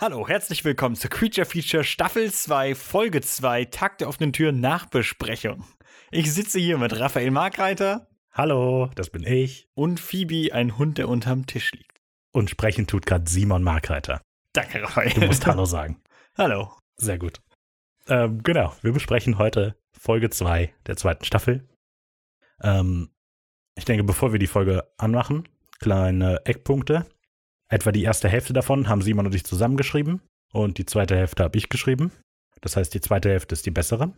[0.00, 5.64] Hallo, herzlich willkommen zu Creature Feature Staffel 2, Folge 2, Tag der offenen Tür Nachbesprechung.
[6.12, 8.06] Ich sitze hier mit Raphael Markreiter.
[8.30, 9.68] Hallo, das bin ich.
[9.74, 12.00] Und Phoebe, ein Hund, der unterm Tisch liegt.
[12.30, 14.22] Und sprechen tut gerade Simon Markreiter.
[14.52, 15.14] Danke, Raphael.
[15.14, 16.00] Du musst Hallo sagen.
[16.38, 16.70] Hallo.
[16.94, 17.40] Sehr gut.
[18.06, 21.68] Ähm, genau, wir besprechen heute Folge 2 der zweiten Staffel.
[22.62, 23.10] Ähm,
[23.74, 25.48] ich denke, bevor wir die Folge anmachen,
[25.80, 27.04] kleine Eckpunkte.
[27.70, 30.22] Etwa die erste Hälfte davon haben Simon und ich zusammengeschrieben
[30.52, 32.12] und die zweite Hälfte habe ich geschrieben.
[32.60, 34.12] Das heißt, die zweite Hälfte ist die bessere.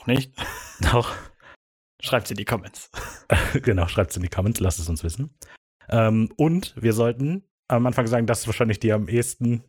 [0.00, 0.32] Auch nicht?
[0.92, 1.12] Doch.
[2.00, 2.90] Schreibt sie in die Comments.
[3.62, 5.34] genau, schreibt es in die Comments, lasst es uns wissen.
[5.88, 9.64] Ähm, und wir sollten am Anfang sagen, das ist wahrscheinlich die am ehesten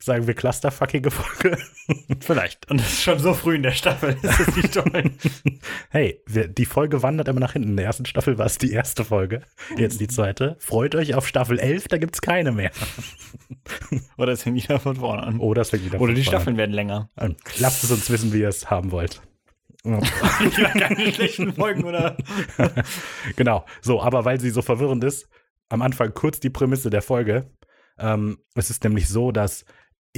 [0.00, 1.58] sagen wir clusterfuckige Folge.
[2.20, 2.70] Vielleicht.
[2.70, 4.16] Und das ist schon so früh in der Staffel.
[4.22, 5.10] Das ist nicht toll.
[5.90, 7.70] hey, wir, die Folge wandert immer nach hinten.
[7.70, 9.42] In der ersten Staffel war es die erste Folge.
[9.76, 10.56] Jetzt die zweite.
[10.60, 12.70] Freut euch auf Staffel 11, da gibt es keine mehr.
[14.16, 15.40] Oder es fängt wieder von vorne an.
[15.40, 17.10] Oder es fängt wieder Oder die Staffeln werden länger.
[17.16, 17.36] an.
[17.58, 19.20] Lasst es uns wissen, wie ihr es haben wollt.
[19.82, 22.16] Keine schlechten Folgen, oder?
[23.36, 23.64] genau.
[23.80, 25.28] So, aber weil sie so verwirrend ist,
[25.68, 27.50] am Anfang kurz die Prämisse der Folge.
[27.98, 29.64] Ähm, es ist nämlich so, dass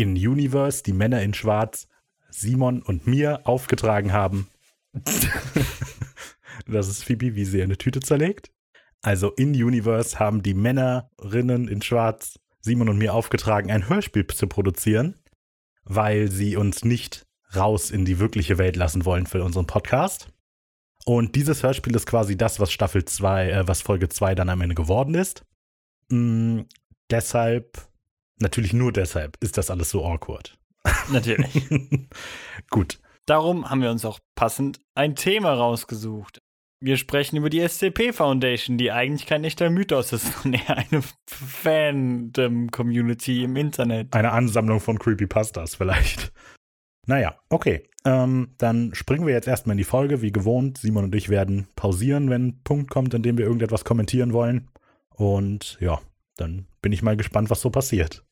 [0.01, 1.87] in Universe die Männer in Schwarz
[2.31, 4.49] Simon und mir aufgetragen haben.
[6.67, 8.51] das ist Phoebe, wie sie eine Tüte zerlegt.
[9.03, 14.47] Also in Universe haben die Männerinnen in Schwarz Simon und mir aufgetragen, ein Hörspiel zu
[14.47, 15.15] produzieren,
[15.85, 17.27] weil sie uns nicht
[17.57, 20.29] raus in die wirkliche Welt lassen wollen für unseren Podcast.
[21.07, 24.61] Und dieses Hörspiel ist quasi das, was Staffel 2, äh, was Folge 2 dann am
[24.61, 25.45] Ende geworden ist.
[26.11, 26.61] Mm,
[27.11, 27.90] deshalb,
[28.41, 30.59] natürlich nur deshalb, ist das alles so awkward.
[31.13, 31.69] Natürlich.
[32.71, 32.99] Gut.
[33.27, 36.41] Darum haben wir uns auch passend ein Thema rausgesucht.
[36.83, 41.03] Wir sprechen über die SCP Foundation, die eigentlich kein echter Mythos ist, sondern eher eine
[41.27, 44.15] Fandom-Community im Internet.
[44.15, 46.33] Eine Ansammlung von Creepypastas vielleicht.
[47.07, 47.83] Naja, okay.
[48.07, 50.23] Ähm, dann springen wir jetzt erstmal in die Folge.
[50.23, 53.85] Wie gewohnt, Simon und ich werden pausieren, wenn ein Punkt kommt, in dem wir irgendetwas
[53.85, 54.71] kommentieren wollen.
[55.15, 56.01] Und ja,
[56.37, 58.25] dann bin ich mal gespannt, was so passiert.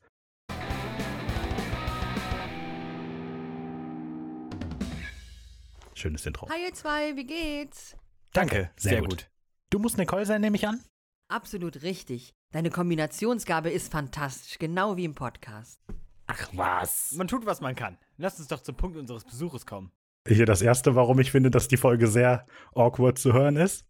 [5.99, 6.49] Schönes Intro.
[6.49, 7.97] Hi ihr zwei, wie geht's?
[8.33, 9.11] Danke, Sehr sehr, gut.
[9.11, 9.31] gut.
[9.71, 10.81] Du musst Nicole sein, nehme ich an?
[11.29, 12.35] Absolut richtig.
[12.53, 15.81] Deine Kombinationsgabe ist fantastisch, genau wie im Podcast.
[16.29, 17.13] Ach was.
[17.17, 17.99] Man tut, was man kann.
[18.17, 19.91] Lass uns doch zum Punkt unseres Besuches kommen.
[20.29, 23.85] Hier das erste, warum ich finde, dass die Folge sehr awkward zu hören ist.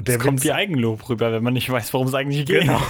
[0.00, 2.62] Der Es kommt Witz- wie Eigenlob rüber, wenn man nicht weiß, worum es eigentlich geht.
[2.62, 2.80] Genau.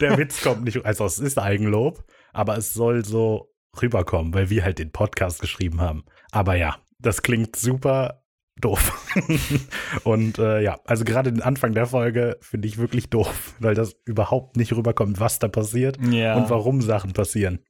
[0.00, 2.04] Der Witz kommt nicht, also es ist Eigenlob,
[2.34, 3.50] aber es soll so
[3.80, 6.04] rüberkommen, weil wir halt den Podcast geschrieben haben.
[6.32, 8.22] Aber ja, das klingt super
[8.60, 9.06] doof.
[10.04, 13.96] Und äh, ja, also gerade den Anfang der Folge finde ich wirklich doof, weil das
[14.04, 16.36] überhaupt nicht rüberkommt, was da passiert Ja.
[16.36, 17.64] und warum Sachen passieren.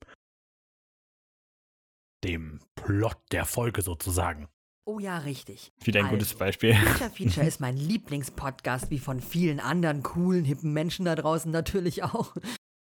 [2.24, 4.48] Dem Plot der Folge sozusagen.
[4.84, 5.72] Oh ja, richtig.
[5.84, 6.74] Wieder ein Also, gutes Beispiel.
[6.74, 12.02] Feature Feature ist mein Lieblingspodcast, wie von vielen anderen coolen, hippen Menschen da draußen natürlich
[12.02, 12.34] auch.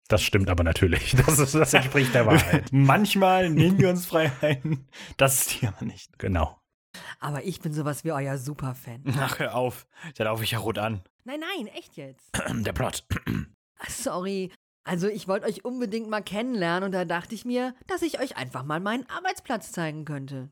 [0.08, 1.16] Das stimmt aber natürlich.
[1.26, 2.66] Das, ist, das entspricht der Wahrheit.
[2.72, 4.88] Manchmal nehmen wir uns Freiheiten.
[5.18, 6.18] Das ist hier aber nicht.
[6.20, 6.60] Genau.
[7.20, 9.04] Aber ich bin sowas wie euer Superfan.
[9.18, 9.88] Ach, hör auf.
[10.16, 11.02] Da laufe ich ja rot an.
[11.24, 12.30] Nein, nein, echt jetzt.
[12.50, 13.06] Der Plot.
[13.88, 14.52] Sorry.
[14.84, 18.38] Also ich wollte euch unbedingt mal kennenlernen und da dachte ich mir, dass ich euch
[18.38, 20.52] einfach mal meinen Arbeitsplatz zeigen könnte.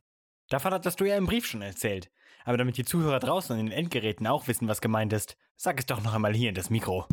[0.49, 2.11] Davon hattest du ja im Brief schon erzählt.
[2.43, 5.85] Aber damit die Zuhörer draußen an den Endgeräten auch wissen, was gemeint ist, sag es
[5.85, 7.07] doch noch einmal hier in das Mikro.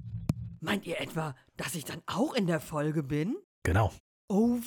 [0.61, 3.37] Meint ihr etwa, dass ich dann auch in der Folge bin?
[3.65, 3.93] Genau.
[4.29, 4.59] Oh,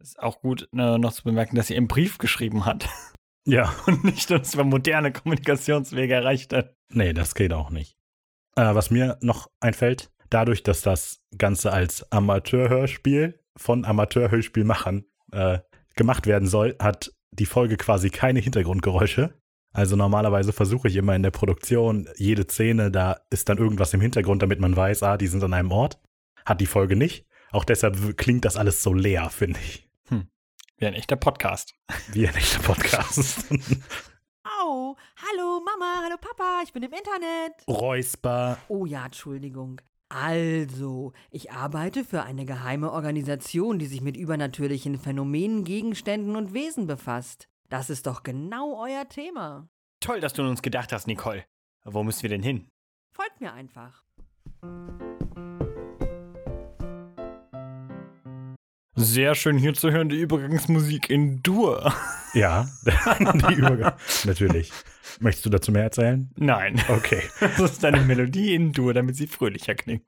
[0.00, 2.88] Ist auch gut äh, noch zu bemerken, dass sie im Brief geschrieben hat
[3.46, 3.74] Ja.
[3.86, 6.74] und nicht uns über moderne Kommunikationswege erreicht hat.
[6.92, 7.96] Nee, das geht auch nicht.
[8.56, 15.60] Äh, was mir noch einfällt, dadurch, dass das Ganze als Amateurhörspiel von Amateurhörspielmachern äh,
[15.94, 19.34] gemacht werden soll, hat die Folge quasi keine Hintergrundgeräusche.
[19.72, 24.00] Also normalerweise versuche ich immer in der Produktion jede Szene, da ist dann irgendwas im
[24.00, 26.00] Hintergrund, damit man weiß, ah, die sind an einem Ort.
[26.46, 27.26] Hat die Folge nicht.
[27.50, 29.86] Auch deshalb klingt das alles so leer, finde ich.
[30.78, 31.74] Wie ein echter Podcast.
[32.12, 33.46] Wie ein echter Podcast.
[34.44, 37.66] Au, hallo Mama, hallo Papa, ich bin im Internet.
[37.66, 38.58] Räusper.
[38.68, 39.80] Oh ja, Entschuldigung.
[40.10, 46.86] Also, ich arbeite für eine geheime Organisation, die sich mit übernatürlichen Phänomenen, Gegenständen und Wesen
[46.86, 47.48] befasst.
[47.70, 49.70] Das ist doch genau euer Thema.
[50.00, 51.44] Toll, dass du an uns gedacht hast, Nicole.
[51.84, 52.68] Wo müssen wir denn hin?
[53.12, 54.04] Folgt mir einfach.
[58.96, 61.92] Sehr schön hier zu hören, die Übergangsmusik in Dur.
[62.34, 62.68] Ja,
[63.18, 63.94] die Übergang.
[64.24, 64.70] Natürlich.
[65.20, 66.30] Möchtest du dazu mehr erzählen?
[66.36, 67.22] Nein, Okay.
[67.40, 70.04] das ist eine Melodie in Dur, damit sie fröhlicher klingt.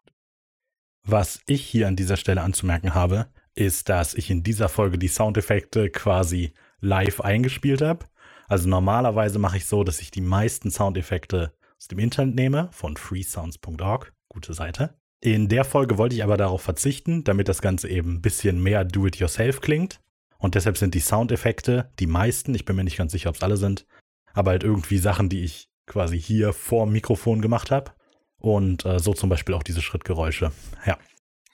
[1.05, 5.09] Was ich hier an dieser Stelle anzumerken habe, ist, dass ich in dieser Folge die
[5.09, 8.05] Soundeffekte quasi live eingespielt habe.
[8.47, 12.99] Also normalerweise mache ich so, dass ich die meisten Soundeffekte aus dem Internet nehme, von
[12.99, 14.99] freesounds.org, gute Seite.
[15.21, 18.85] In der Folge wollte ich aber darauf verzichten, damit das Ganze eben ein bisschen mehr
[18.85, 20.01] do-it-yourself klingt.
[20.39, 23.43] Und deshalb sind die Soundeffekte, die meisten, ich bin mir nicht ganz sicher, ob es
[23.43, 23.87] alle sind,
[24.33, 27.93] aber halt irgendwie Sachen, die ich quasi hier vor dem Mikrofon gemacht habe.
[28.37, 30.53] Und äh, so zum Beispiel auch diese Schrittgeräusche.
[30.87, 30.97] Ja.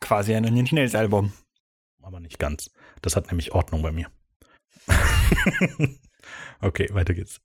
[0.00, 1.32] Quasi ein Nine Nails Album.
[2.02, 2.70] Aber nicht ganz.
[3.00, 4.08] Das hat nämlich Ordnung bei mir.
[6.60, 7.40] okay, weiter geht's.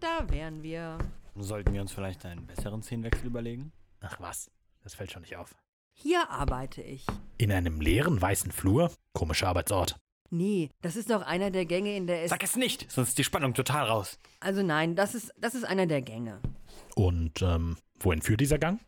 [0.00, 0.98] Da wären wir.
[1.36, 3.72] Sollten wir uns vielleicht einen besseren Szenenwechsel überlegen?
[4.00, 4.50] Ach was,
[4.82, 5.54] das fällt schon nicht auf.
[5.92, 7.06] Hier arbeite ich.
[7.38, 8.92] In einem leeren weißen Flur?
[9.12, 9.96] Komischer Arbeitsort.
[10.30, 12.30] Nee, das ist doch einer der Gänge in der S.
[12.30, 14.18] Sag es nicht, sonst ist die Spannung total raus.
[14.40, 16.40] Also nein, das ist, das ist einer der Gänge.
[16.94, 18.80] Und ähm, wohin führt dieser Gang?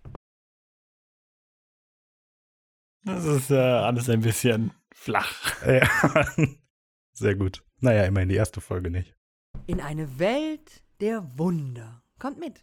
[3.05, 5.33] Das ist äh, alles ein bisschen flach.
[5.67, 6.27] Ja.
[7.13, 7.65] Sehr gut.
[7.81, 9.15] Naja, immerhin die erste Folge nicht.
[9.67, 12.02] In eine Welt der Wunder.
[12.19, 12.62] Kommt mit.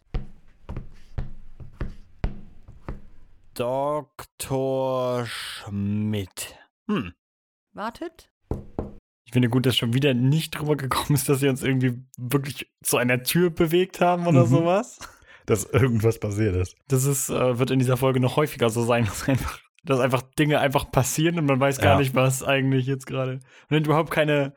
[3.88, 5.26] Dr.
[5.26, 6.54] Schmidt.
[6.88, 7.12] Hm.
[7.72, 8.30] Wartet.
[9.24, 12.70] Ich finde gut, dass schon wieder nicht drüber gekommen ist, dass sie uns irgendwie wirklich
[12.82, 14.48] zu einer Tür bewegt haben oder Mhm.
[14.50, 14.98] sowas.
[15.46, 16.76] Dass irgendwas passiert ist.
[16.88, 20.22] Das ist, äh, wird in dieser Folge noch häufiger so sein, dass einfach, dass einfach
[20.38, 21.98] Dinge einfach passieren und man weiß gar Ja.
[21.98, 23.40] nicht, was eigentlich jetzt gerade.
[23.68, 24.54] Man hat überhaupt keine,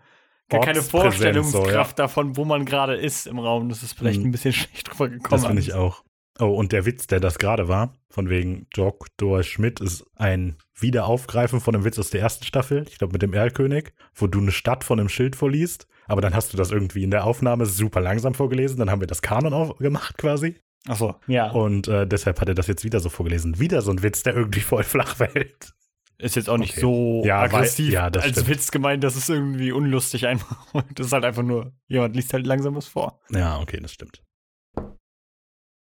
[0.51, 3.69] gar keine Vorstellungskraft so, davon, wo man gerade ist im Raum.
[3.69, 4.27] Das ist vielleicht Mhm.
[4.27, 5.29] ein bisschen schlecht drüber gekommen.
[5.31, 6.03] Das finde ich auch.
[6.39, 9.43] Oh, und der Witz, der das gerade war, von wegen Dr.
[9.43, 13.33] Schmidt, ist ein Wiederaufgreifen von einem Witz aus der ersten Staffel, ich glaube mit dem
[13.33, 17.03] Erlkönig, wo du eine Stadt von einem Schild vorliest, aber dann hast du das irgendwie
[17.03, 20.55] in der Aufnahme super langsam vorgelesen, dann haben wir das Kanon gemacht quasi.
[20.87, 21.51] Achso, ja.
[21.51, 23.59] Und äh, deshalb hat er das jetzt wieder so vorgelesen.
[23.59, 25.73] Wieder so ein Witz, der irgendwie voll flach fällt.
[26.21, 26.81] Ist jetzt auch nicht Okay.
[26.81, 28.47] so Ja, weil- aggressiv ja, das als stimmt.
[28.49, 30.55] Witz gemeint, das ist irgendwie unlustig einfach.
[30.95, 33.19] Das ist halt einfach nur, jemand liest halt langsam was vor.
[33.31, 34.23] Ja, okay, das stimmt.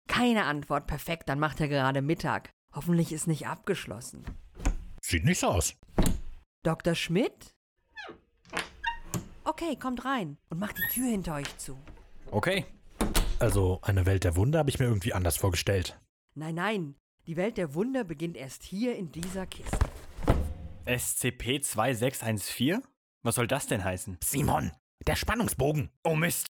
[0.08, 0.88] Keine Antwort.
[0.88, 2.52] Perfekt, dann macht er gerade Mittag.
[2.74, 4.24] Hoffentlich ist nicht abgeschlossen.
[5.02, 5.76] Sieht nicht so aus.
[6.64, 6.96] Dr.
[6.96, 7.54] Schmidt?
[9.44, 11.78] Okay, kommt rein und macht die Tür hinter euch zu.
[12.32, 12.66] Okay.
[13.40, 16.00] Also, eine Welt der Wunder habe ich mir irgendwie anders vorgestellt.
[16.36, 16.96] Nein, nein,
[17.28, 19.78] die Welt der Wunder beginnt erst hier in dieser Kiste.
[20.90, 22.82] SCP-2614?
[23.22, 24.18] Was soll das denn heißen?
[24.24, 24.72] Simon,
[25.06, 25.92] der Spannungsbogen.
[26.04, 26.48] Oh Mist.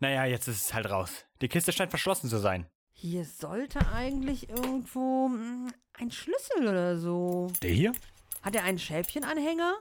[0.00, 1.24] Naja, jetzt ist es halt raus.
[1.40, 2.66] Die Kiste scheint verschlossen zu sein.
[2.92, 7.52] Hier sollte eigentlich irgendwo hm, ein Schlüssel oder so.
[7.62, 7.92] Der hier?
[8.42, 9.74] Hat er einen Schälfchenanhänger?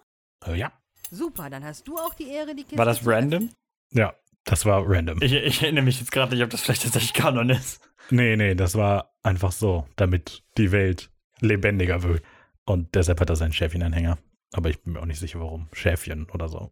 [0.46, 0.72] Äh, ja.
[1.12, 3.50] Super, dann hast du auch die Ehre, die Kiste War das zu random?
[3.92, 4.14] Ja,
[4.44, 5.22] das war random.
[5.22, 7.82] Ich, ich erinnere mich jetzt gerade nicht, ob das vielleicht tatsächlich Kanon ist.
[8.12, 11.10] Nee, nee, das war einfach so, damit die Welt
[11.40, 12.24] lebendiger wird.
[12.66, 14.18] Und deshalb hat er seinen Schäfchenanhänger.
[14.54, 15.68] Aber ich bin mir auch nicht sicher, warum.
[15.74, 16.72] Schäfchen oder so.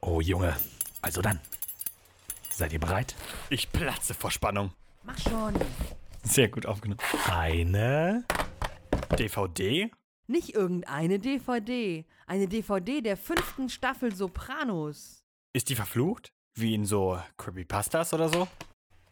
[0.00, 0.56] Oh, Junge.
[1.00, 1.40] Also dann.
[2.50, 3.16] Seid ihr bereit?
[3.50, 4.72] Ich platze vor Spannung.
[5.02, 5.54] Mach schon.
[6.22, 7.00] Sehr gut aufgenommen.
[7.28, 8.24] Eine.
[9.18, 9.90] DVD?
[10.28, 12.04] Nicht irgendeine DVD.
[12.26, 15.24] Eine DVD der fünften Staffel Sopranos.
[15.52, 16.32] Ist die verflucht?
[16.54, 18.46] Wie in so Creepypastas oder so?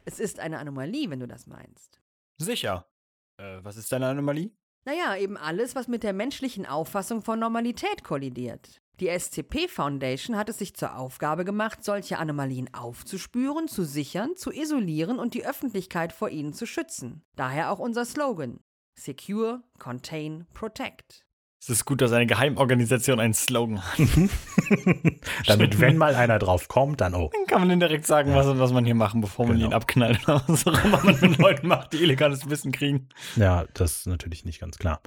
[0.05, 2.01] Es ist eine Anomalie, wenn du das meinst.
[2.39, 2.87] Sicher.
[3.39, 4.51] Äh, was ist deine Anomalie?
[4.85, 8.81] Naja, eben alles, was mit der menschlichen Auffassung von Normalität kollidiert.
[8.99, 14.51] Die SCP Foundation hat es sich zur Aufgabe gemacht, solche Anomalien aufzuspüren, zu sichern, zu
[14.51, 17.23] isolieren und die Öffentlichkeit vor ihnen zu schützen.
[17.37, 18.61] Daher auch unser Slogan:
[18.95, 21.27] Secure, Contain, Protect.
[21.63, 23.99] Es ist gut, dass eine Geheimorganisation einen Slogan hat.
[25.47, 27.29] Damit, wenn mal einer drauf kommt, dann oh.
[27.35, 29.69] Dann kann man dann direkt sagen, was, was man hier machen, bevor man Genau.
[29.69, 33.11] ihn abknallt oder was auch immer man mit Leuten macht, die illegales Wissen kriegen.
[33.37, 35.01] Ja, das ist natürlich nicht ganz klar.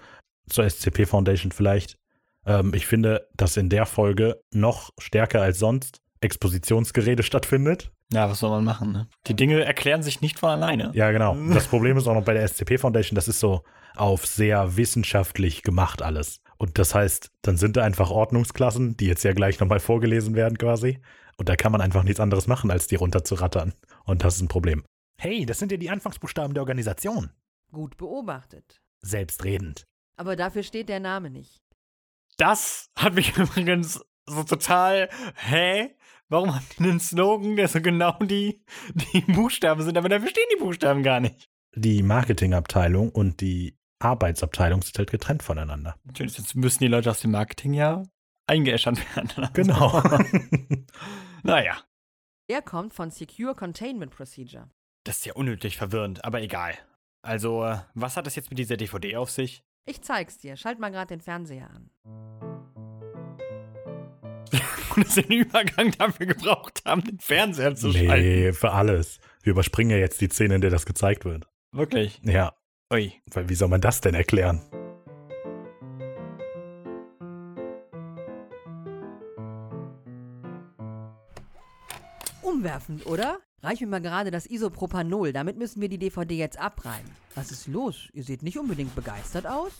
[0.47, 1.97] Zur SCP Foundation vielleicht.
[2.45, 7.91] Ähm, ich finde, dass in der Folge noch stärker als sonst Expositionsgerede stattfindet.
[8.11, 9.07] Ja, was soll man machen, ne?
[9.27, 10.91] Die Dinge erklären sich nicht von alleine.
[10.93, 11.35] Ja, genau.
[11.53, 13.63] Das Problem ist auch noch bei der SCP Foundation, das ist so
[13.95, 16.41] auf sehr wissenschaftlich gemacht alles.
[16.63, 20.57] Und das heißt, dann sind da einfach Ordnungsklassen, die jetzt ja gleich nochmal vorgelesen werden
[20.57, 21.01] quasi.
[21.35, 23.73] Und da kann man einfach nichts anderes machen, als die runterzurattern.
[24.05, 24.85] Und das ist ein Problem.
[25.19, 27.31] Hey, das sind ja die Anfangsbuchstaben der Organisation.
[27.73, 28.81] Gut beobachtet.
[29.01, 29.83] Selbstredend.
[30.15, 31.61] Aber dafür steht der Name nicht.
[32.37, 35.93] Das hat mich übrigens so total, hä?
[36.29, 40.47] Warum haben die einen Slogan, der so genau die, die Buchstaben sind, aber dafür stehen
[40.55, 41.49] die Buchstaben gar nicht.
[41.75, 45.95] Die Marketingabteilung und die Arbeitsabteilung sind halt getrennt voneinander.
[46.03, 48.03] Natürlich, jetzt müssen die Leute aus dem Marketing ja
[48.47, 49.49] eingeäschert werden.
[49.53, 50.01] Genau.
[51.43, 51.81] naja.
[52.47, 54.69] Er kommt von Secure Containment Procedure.
[55.05, 56.73] Das ist ja unnötig verwirrend, aber egal.
[57.21, 59.63] Also, äh, was hat das jetzt mit dieser DVD auf sich?
[59.85, 60.55] Ich zeig's dir.
[60.55, 61.89] Schalt mal gerade den Fernseher an.
[64.95, 68.23] Und dass wir den Übergang dafür gebraucht haben, den Fernseher zu schalten.
[68.23, 69.19] Nee, für alles.
[69.41, 71.47] Wir überspringen ja jetzt die Szene, in der das gezeigt wird.
[71.71, 72.21] Wirklich.
[72.23, 72.53] Ja,
[72.93, 73.11] Ui.
[73.31, 74.61] weil wie soll man das denn erklären?
[82.43, 83.39] Umwerfend, oder?
[83.63, 85.33] Reich mir mal gerade das Isopropanol.
[85.33, 87.09] Damit müssen wir die DVD jetzt abreiben.
[87.33, 88.09] Was ist los?
[88.13, 89.71] Ihr seht nicht unbedingt begeistert aus?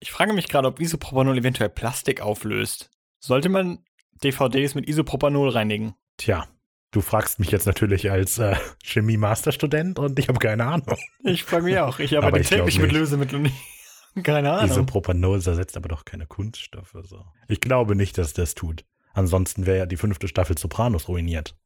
[0.00, 2.90] Ich frage mich gerade, ob Isopropanol eventuell Plastik auflöst.
[3.20, 3.84] Sollte man
[4.22, 5.94] DVDs mit Isopropanol reinigen?
[6.16, 6.48] Tja,
[6.94, 10.96] du fragst mich jetzt natürlich als äh, Chemie-Masterstudent und ich habe keine Ahnung.
[11.24, 11.98] Ich frage mich auch.
[11.98, 12.98] Ich arbeite täglich mit nicht.
[12.98, 13.52] Lösemitteln.
[14.22, 14.70] Keine Ahnung.
[14.70, 16.96] Isopropanol zersetzt aber doch keine Kunststoffe.
[17.02, 17.24] So.
[17.48, 18.84] Ich glaube nicht, dass das tut.
[19.12, 21.56] Ansonsten wäre ja die fünfte Staffel Sopranos ruiniert.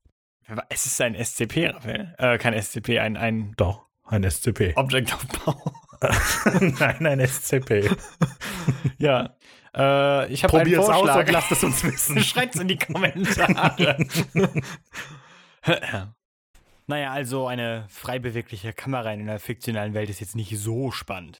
[0.70, 2.14] Es ist ein SCP, Raphael.
[2.16, 4.72] Äh, kein SCP, ein, ein Doch, ein SCP.
[4.76, 5.72] Object of Power.
[6.80, 7.90] Nein, ein SCP.
[8.98, 9.36] ja.
[9.76, 11.26] Äh, ich habe einen Probier's aus Vorschlag.
[11.26, 12.22] und lasst es uns wissen.
[12.22, 13.98] Schreit's in die Kommentare.
[16.86, 21.38] Naja, also eine frei bewegliche Kamera in einer fiktionalen Welt ist jetzt nicht so spannend.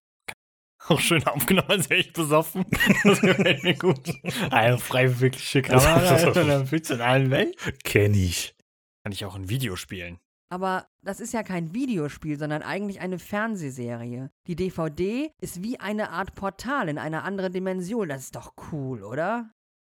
[0.89, 2.65] Auch schön aufgenommen, als wäre ich besoffen.
[3.05, 4.11] Das gefällt mir gut.
[4.51, 7.57] Eine frei bewegliche Kamera in einer fiktionalen Welt.
[7.85, 8.55] Kenn ich.
[9.03, 10.19] Kann ich auch ein Video spielen.
[10.51, 14.31] Aber das ist ja kein Videospiel, sondern eigentlich eine Fernsehserie.
[14.47, 18.09] Die DVD ist wie eine Art Portal in eine andere Dimension.
[18.09, 19.51] Das ist doch cool, oder?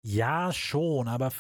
[0.03, 1.33] Ja, schon, aber.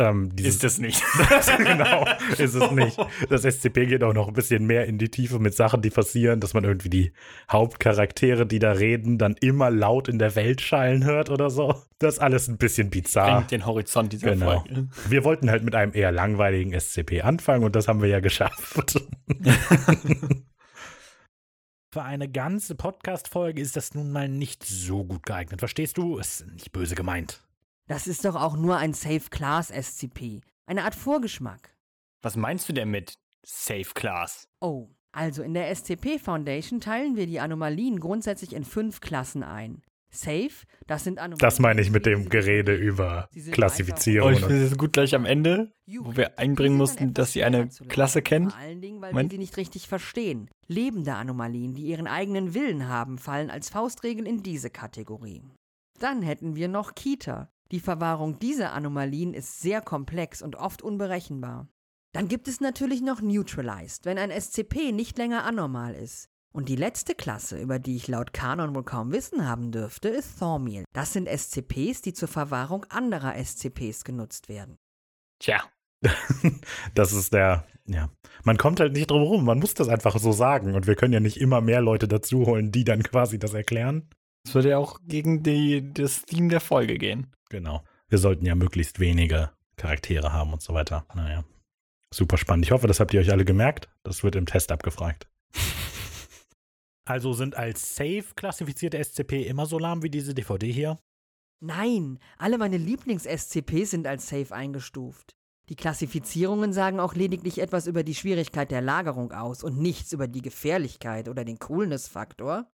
[0.00, 1.02] Ähm, dieses, Ist es nicht.
[1.58, 2.06] genau,
[2.38, 2.96] ist es nicht.
[3.28, 6.40] Das SCP geht auch noch ein bisschen mehr in die Tiefe mit Sachen, die passieren,
[6.40, 7.12] dass man irgendwie die
[7.52, 11.74] Hauptcharaktere, die da reden, dann immer laut in der Welt schallen hört oder so.
[11.98, 13.36] Das ist alles ein bisschen bizarr.
[13.36, 14.60] Bringt den Horizont dieser Genau.
[14.62, 14.88] Folge.
[15.08, 19.02] Wir wollten halt mit einem eher langweiligen SCP anfangen und das haben wir ja geschafft.
[21.92, 25.60] Für eine ganze Podcast-Folge ist das nun mal nicht so gut geeignet.
[25.60, 26.16] Verstehst du?
[26.18, 27.42] Ist nicht böse gemeint.
[27.90, 30.42] Das ist doch auch nur ein Safe-Class-SCP.
[30.64, 31.74] Eine Art Vorgeschmack.
[32.22, 34.46] Was meinst du denn mit Safe Class?
[34.60, 39.82] Oh, also in der SCP Foundation teilen wir die Anomalien grundsätzlich in fünf Klassen ein.
[40.08, 40.50] Safe,
[40.86, 41.40] das sind Anomalien.
[41.40, 42.84] Das meine ich mit dem Gerede safe.
[42.84, 44.32] über sind Oh, Klassifizierung.
[44.34, 48.22] ich finde es gut gleich am Ende, wo wir einbringen mussten, dass sie eine Klasse
[48.22, 48.52] kennt.
[48.52, 49.32] Vor allen Dingen, weil Moment.
[49.32, 50.48] wir sie nicht richtig verstehen.
[50.68, 55.42] Lebende Anomalien, die ihren eigenen Willen haben, fallen als Faustregel in diese Kategorie.
[55.98, 57.50] Dann hätten wir noch Kita.
[57.70, 61.68] Die Verwahrung dieser Anomalien ist sehr komplex und oft unberechenbar.
[62.12, 66.28] Dann gibt es natürlich noch Neutralized, wenn ein SCP nicht länger anormal ist.
[66.52, 70.40] Und die letzte Klasse, über die ich laut Kanon wohl kaum Wissen haben dürfte, ist
[70.40, 70.84] Thormeal.
[70.92, 74.76] Das sind SCPs, die zur Verwahrung anderer SCPs genutzt werden.
[75.38, 75.62] Tja,
[76.94, 78.10] Das ist der, ja.
[78.44, 79.44] Man kommt halt nicht drum rum.
[79.44, 80.74] Man muss das einfach so sagen.
[80.74, 84.08] Und wir können ja nicht immer mehr Leute dazu holen, die dann quasi das erklären.
[84.44, 87.26] Das würde ja auch gegen die, das Theme der Folge gehen.
[87.50, 87.82] Genau.
[88.08, 91.06] Wir sollten ja möglichst wenige Charaktere haben und so weiter.
[91.14, 91.44] Naja.
[92.12, 92.64] Super spannend.
[92.64, 93.88] Ich hoffe, das habt ihr euch alle gemerkt.
[94.02, 95.28] Das wird im Test abgefragt.
[97.06, 100.98] Also sind als safe klassifizierte SCP immer so lahm wie diese DVD hier?
[101.58, 105.34] Nein, alle meine Lieblings-SCPs sind als Safe eingestuft.
[105.68, 110.28] Die Klassifizierungen sagen auch lediglich etwas über die Schwierigkeit der Lagerung aus und nichts über
[110.28, 112.70] die Gefährlichkeit oder den Coolness-Faktor.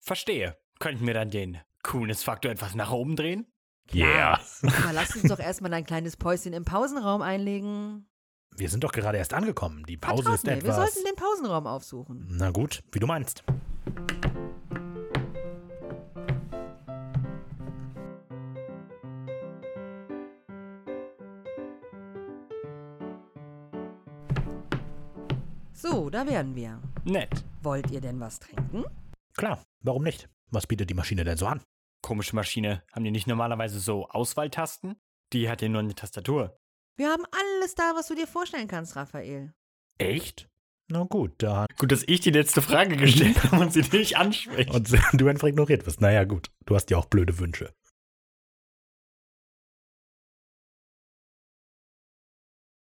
[0.00, 0.56] Verstehe.
[0.80, 3.46] Könnten wir dann den Coolness-Faktor etwas nach oben drehen?
[3.86, 4.40] Klar.
[4.62, 8.08] Aber lass uns doch erstmal ein kleines Päuschen im Pausenraum einlegen.
[8.56, 9.84] Wir sind doch gerade erst angekommen.
[9.84, 10.76] Die Pause Vertraut ist mir, wir etwas.
[10.76, 12.26] sollten den Pausenraum aufsuchen.
[12.30, 13.44] Na gut, wie du meinst.
[25.74, 26.80] So, da wären wir.
[27.04, 27.44] Nett.
[27.62, 28.84] Wollt ihr denn was trinken?
[29.36, 30.26] Klar, warum nicht?
[30.50, 31.62] Was bietet die Maschine denn so an?
[32.02, 32.82] Komische Maschine.
[32.92, 34.96] Haben die nicht normalerweise so Auswahltasten?
[35.32, 36.58] Die hat ja nur eine Tastatur.
[36.96, 39.54] Wir haben alles da, was du dir vorstellen kannst, Raphael.
[39.98, 40.48] Echt?
[40.88, 41.66] Na gut, da.
[41.78, 44.70] Gut, dass ich die letzte Frage gestellt habe und sie nicht anspricht.
[44.70, 46.00] Und du einfach ignoriert wirst.
[46.00, 46.50] Naja, gut.
[46.66, 47.72] Du hast ja auch blöde Wünsche.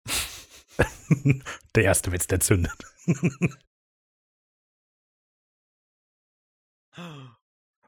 [1.75, 2.86] der erste Witz, der zündet.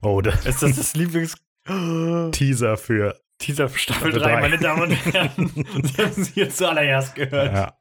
[0.01, 1.35] Oh, das Ist das das Lieblings...
[2.33, 3.19] Teaser für.
[3.37, 4.41] Teaser für Staffel Staffel 3, drei.
[4.41, 5.47] meine Damen und Herren.
[5.83, 7.53] Sie haben sie jetzt zuallererst gehört.
[7.53, 7.77] Ja.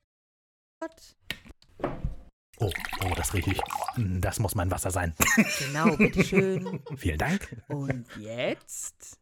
[2.58, 2.70] Oh,
[3.04, 3.60] oh, das rieche ich.
[3.94, 5.14] Hm, Das muss mein Wasser sein.
[5.58, 6.80] Genau, bitteschön.
[6.96, 7.56] Vielen Dank.
[7.68, 9.18] Und jetzt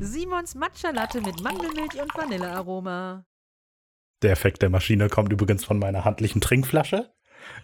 [0.00, 3.24] Simons Matcha Latte mit Mandelmilch und Vanillearoma.
[4.22, 7.12] Der Effekt der Maschine kommt übrigens von meiner handlichen Trinkflasche.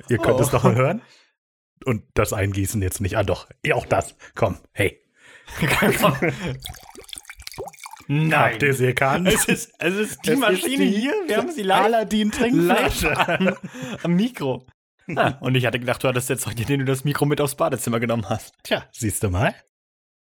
[0.09, 0.43] Ihr könnt Oh.
[0.43, 1.03] es doch mal hören.
[1.85, 3.17] Und das Eingießen jetzt nicht.
[3.17, 3.49] Ah, doch.
[3.65, 4.17] Ja, auch das.
[4.35, 5.01] Komm, hey.
[8.11, 8.53] Nein.
[8.53, 9.29] Habt ihr sie erkannt?
[9.29, 11.15] Es ist, es ist die Es ist Maschine die hier.
[11.27, 13.29] Wir haben sie live, Aladdin live Trinkflasche.
[13.29, 13.57] am,
[14.03, 14.67] am Mikro.
[15.15, 17.55] Ah, und ich hatte gedacht, du hattest jetzt heute, den du das Mikro mit aufs
[17.55, 18.55] Badezimmer genommen hast.
[18.63, 19.55] Tja, siehst du mal.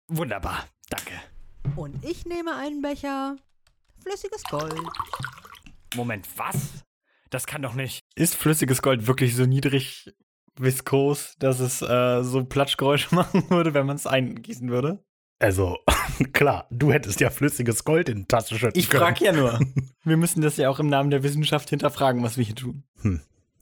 [0.09, 0.67] Wunderbar.
[0.91, 1.13] Danke.
[1.77, 3.37] Und ich nehme einen Becher
[4.03, 4.75] flüssiges Gold.
[5.95, 6.85] Moment, was?
[7.31, 8.01] Das kann doch nicht.
[8.15, 10.11] Ist flüssiges Gold wirklich so niedrig
[10.61, 15.05] viskos, dass es äh, so Platschgeräusche machen würde, wenn man es eingießen würde?
[15.39, 15.79] Also,
[16.33, 19.61] klar, du hättest ja flüssiges Gold in die Tasche schütten Ich frage ja nur.
[20.05, 22.83] Wir müssen das ja auch im Namen der Wissenschaft hinterfragen, was wir hier tun.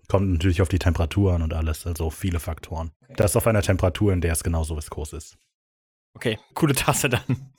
[0.09, 2.93] Kommt natürlich auf die Temperatur an und alles, also viele Faktoren.
[3.17, 5.37] Das auf einer Temperatur, in der es genauso viskos ist.
[6.15, 7.53] Okay, coole Tasse dann.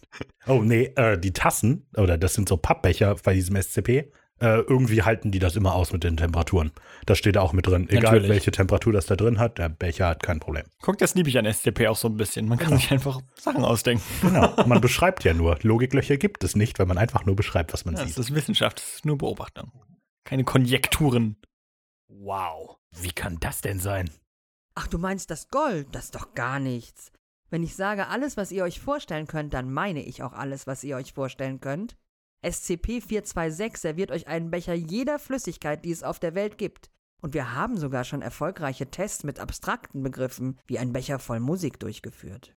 [0.47, 5.03] Oh, nee, äh, die Tassen, oder das sind so Pappbecher bei diesem SCP, äh, irgendwie
[5.03, 6.71] halten die das immer aus mit den Temperaturen.
[7.05, 7.87] Das steht da auch mit drin.
[7.89, 8.29] Egal Natürlich.
[8.29, 10.63] welche Temperatur das da drin hat, der Becher hat kein Problem.
[10.81, 12.47] Guck, das liebe ich an SCP auch so ein bisschen.
[12.47, 14.03] Man kann sich einfach Sachen ausdenken.
[14.21, 15.57] Genau, man beschreibt ja nur.
[15.61, 18.19] Logiklöcher gibt es nicht, wenn man einfach nur beschreibt, was man Ja, das sieht.
[18.19, 19.71] ist Wissenschaft, das ist nur Beobachtung.
[20.23, 21.37] Keine Konjekturen.
[22.07, 22.77] Wow.
[22.91, 24.09] Wie kann das denn sein?
[24.75, 25.87] Ach, du meinst das Gold?
[25.91, 27.11] Das ist doch gar nichts.
[27.49, 30.83] Wenn ich sage alles, was ihr euch vorstellen könnt, dann meine ich auch alles, was
[30.83, 31.95] ihr euch vorstellen könnt.
[32.47, 36.89] SCP-426 serviert euch einen Becher jeder Flüssigkeit, die es auf der Welt gibt.
[37.21, 41.79] Und wir haben sogar schon erfolgreiche Tests mit abstrakten Begriffen wie ein Becher voll Musik
[41.79, 42.55] durchgeführt.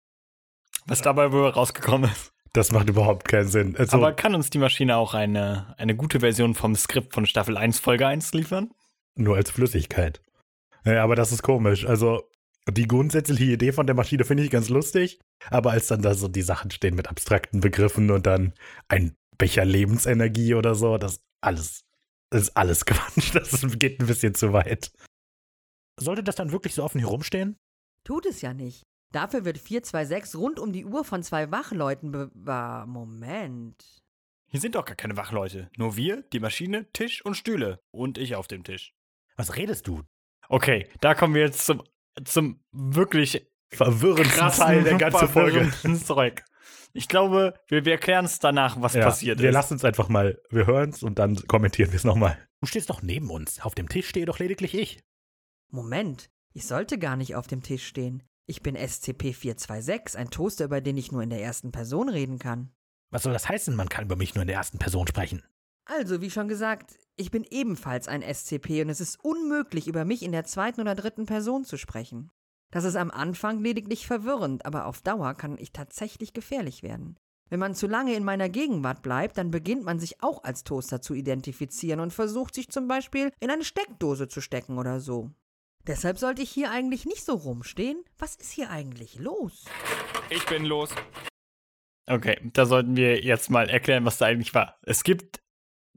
[0.87, 2.33] Was dabei wohl rausgekommen ist.
[2.55, 3.77] Das macht überhaupt keinen Sinn.
[3.77, 7.57] Also, Aber kann uns die Maschine auch eine, eine gute Version vom Skript von Staffel
[7.57, 8.71] 1, Folge 1 liefern?
[9.19, 10.23] nur als Flüssigkeit.
[10.85, 11.85] Ja, aber das ist komisch.
[11.85, 12.23] Also,
[12.71, 15.19] die grundsätzliche Idee von der Maschine finde ich ganz lustig,
[15.51, 18.53] aber als dann da so die Sachen stehen mit abstrakten Begriffen und dann
[18.89, 21.85] ein Becher Lebensenergie oder so, das alles,
[22.31, 23.35] das ist alles Quatsch.
[23.35, 24.93] Das geht ein bisschen zu weit.
[25.99, 27.57] Sollte das dann wirklich so offen hier rumstehen?
[28.05, 28.83] Tut es ja nicht.
[29.13, 32.87] Dafür wird 426 rund um die Uhr von zwei Wachleuten bewahr.
[32.87, 34.03] Moment.
[34.51, 35.71] Hier sind doch gar keine Wachleute.
[35.77, 37.81] Nur wir, die Maschine, Tisch und Stühle.
[37.91, 38.95] Und ich auf dem Tisch.
[39.37, 40.03] Was redest du?
[40.49, 41.83] Okay, da kommen wir jetzt zum,
[42.25, 45.71] zum wirklich Verwirrendsten Teil der ganzen Folge.
[46.05, 46.45] Zeug.
[46.93, 49.53] Ich glaube, wir, wir erklären es danach, was Ja, passiert wir ist.
[49.55, 52.39] lassen es einfach mal, wir hören es und dann kommentieren wir es nochmal.
[52.61, 53.61] Du stehst doch neben uns.
[53.61, 55.01] Auf dem Tisch stehe doch lediglich ich.
[55.71, 56.31] Moment.
[56.55, 58.23] Ich sollte gar nicht auf dem Tisch stehen.
[58.47, 62.73] Ich bin SCP-426, ein Toaster, über den ich nur in der ersten Person reden kann.
[63.11, 63.77] Was soll das heißen?
[63.77, 65.43] Man kann über mich nur in der ersten Person sprechen.
[65.85, 70.23] Also, wie schon gesagt, ich bin ebenfalls ein SCP und es ist unmöglich, über mich
[70.23, 72.31] in der zweiten oder dritten Person zu sprechen.
[72.71, 77.17] Das ist am Anfang lediglich verwirrend, aber auf Dauer kann ich tatsächlich gefährlich werden.
[77.51, 81.01] Wenn man zu lange in meiner Gegenwart bleibt, dann beginnt man sich auch als Toaster
[81.01, 85.31] zu identifizieren und versucht sich zum Beispiel in eine Steckdose zu stecken oder so.
[85.87, 88.05] Deshalb sollte ich hier eigentlich nicht so rumstehen.
[88.19, 89.65] Was ist hier eigentlich los?
[90.29, 90.91] Ich bin los.
[92.07, 94.79] Okay, da sollten wir jetzt mal erklären, was da eigentlich war.
[94.83, 95.41] Es gibt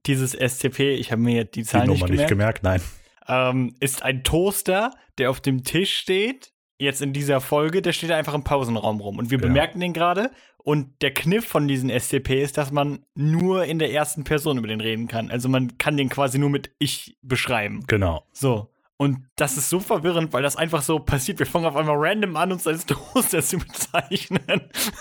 [0.06, 2.82] dieses SCP, ich habe mir die Die Zahl Nummer nicht nicht gemerkt, gemerkt,
[3.28, 3.52] nein.
[3.52, 6.54] ähm, ist ein Toaster, der auf dem Tisch steht.
[6.82, 9.20] Jetzt in dieser Folge, der steht einfach im Pausenraum rum.
[9.20, 9.46] Und wir Ja.
[9.48, 10.32] bemerken den gerade.
[10.64, 14.68] Und der Kniff von diesen SCP ist, dass man nur in der ersten Person über
[14.68, 15.30] den reden kann.
[15.30, 17.84] Also man kann den quasi nur mit Ich beschreiben.
[17.88, 18.26] Genau.
[18.32, 18.70] So.
[18.98, 21.40] Und das ist so verwirrend, weil das einfach so passiert.
[21.40, 24.40] Wir fangen auf einmal random an, uns als Toaster zu bezeichnen.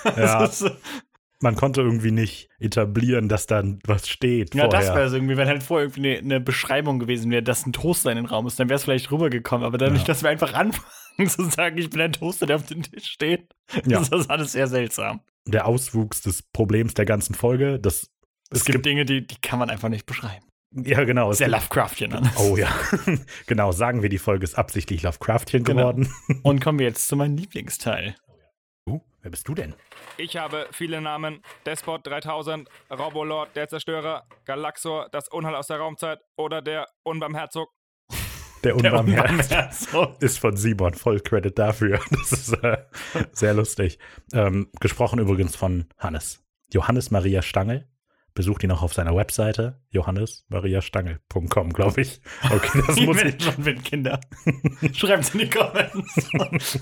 [0.04, 0.40] Ja.
[0.40, 0.72] Das ist
[1.42, 4.94] Man konnte irgendwie nicht etablieren, dass dann was steht Ja, das vorher.
[4.96, 8.10] wäre es irgendwie, wenn halt vorher irgendwie eine, eine Beschreibung gewesen wäre, dass ein Toaster
[8.10, 9.66] in den Raum ist, dann wäre es vielleicht rübergekommen.
[9.66, 10.06] Aber dadurch, Ja.
[10.06, 10.86] dass wir einfach anfangen
[11.28, 13.52] zu sagen, ich bin ein Toaster, der auf dem Tisch steht,
[13.86, 14.00] Ja.
[14.00, 15.20] ist das alles sehr seltsam.
[15.46, 17.78] der Auswuchs des Problems der ganzen Folge.
[17.80, 18.10] Das,
[18.50, 20.44] Es, gibt, Dinge, die, die kann man einfach nicht beschreiben.
[20.72, 21.30] ja genau.
[21.30, 22.30] Es Sehr gibt, Lovecraftian an.
[22.36, 22.68] oh ja,
[23.46, 23.72] genau.
[23.72, 25.80] Sagen wir, die Folge ist absichtlich Lovecraftian Genau.
[25.92, 26.12] geworden.
[26.42, 28.14] Und kommen wir jetzt zu meinem Lieblingsteil.
[28.88, 29.74] Uh, wer bist du denn?
[30.16, 31.42] Ich habe viele Namen.
[31.66, 37.68] Despot 3000, Robolord, der Zerstörer, Galaxor, das Unheil aus der Raumzeit oder der Unbarmherzog.
[38.64, 38.76] Der.
[38.76, 40.22] Unbarmherzog.
[40.22, 40.94] ist von Simon.
[40.94, 42.00] Voll Credit dafür.
[42.10, 42.78] Das ist äh,
[43.32, 43.98] sehr lustig.
[44.32, 46.42] Ähm, gesprochen übrigens von Hannes.
[46.72, 47.86] Johannes Maria Stangl.
[48.34, 49.80] Besucht ihn auch auf seiner Webseite.
[49.90, 52.20] johannesmariastangl.com, glaube ich.
[52.44, 53.42] Okay, das Ich muss ich.
[53.42, 54.20] schon mit Kinder.
[54.92, 56.78] Schreibt in die Comments.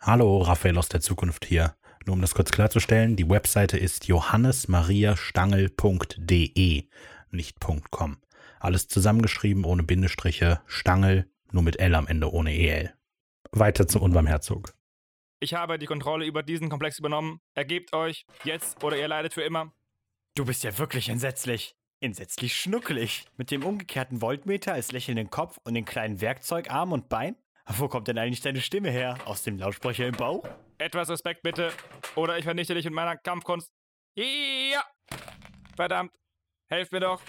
[0.00, 1.76] Hallo, Raphael aus der Zukunft hier.
[2.06, 6.88] Nur um das kurz klarzustellen, die Webseite ist johannesmariastangl.de,
[7.30, 7.56] nicht
[7.90, 8.16] .com.
[8.60, 12.94] Alles zusammengeschrieben, ohne Bindestriche, Stangl, nur mit L am Ende, ohne EL.
[13.52, 14.74] Weiter zum Unbarmherzog.
[15.40, 17.40] Ich habe die Kontrolle über diesen Komplex übernommen.
[17.54, 19.72] Ergebt euch, jetzt oder ihr leidet für immer.
[20.36, 21.74] Du bist ja wirklich entsetzlich.
[22.00, 23.24] entsetzlich schnuckelig.
[23.38, 27.36] Mit dem umgekehrten Voltmeter als lächelnden Kopf und den kleinen Werkzeugarm und Bein?
[27.66, 29.18] Wo kommt denn eigentlich deine Stimme her?
[29.24, 30.46] Aus dem Lautsprecher im Bauch?
[30.78, 31.72] Etwas Respekt bitte,
[32.14, 33.70] oder ich vernichte dich mit meiner Kampfkunst.
[34.16, 34.84] Ja!
[35.76, 36.12] Verdammt,
[36.68, 37.22] helft mir doch.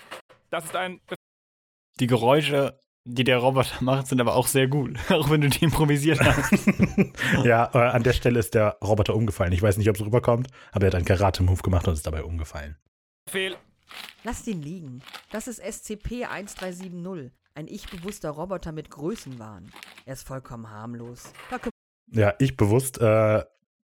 [0.50, 1.00] Das ist ein.
[2.02, 4.98] Die Geräusche, die der Roboter macht, sind aber auch sehr gut.
[5.10, 6.52] Auch wenn du die improvisiert hast.
[7.46, 9.54] ja, an der Stelle ist der Roboter umgefallen.
[9.54, 12.24] Ich weiß nicht, ob es rüberkommt, aber er hat einen Karate-Move gemacht und ist dabei
[12.24, 12.76] umgefallen.
[13.26, 13.56] Befehl.
[14.24, 15.04] Lasst ihn liegen.
[15.32, 19.72] Das ist SCP-1370, ein ich-bewusster Roboter mit Größenwahn.
[20.06, 21.34] Er ist vollkommen harmlos.
[22.12, 23.44] Ja, ich bewusst äh,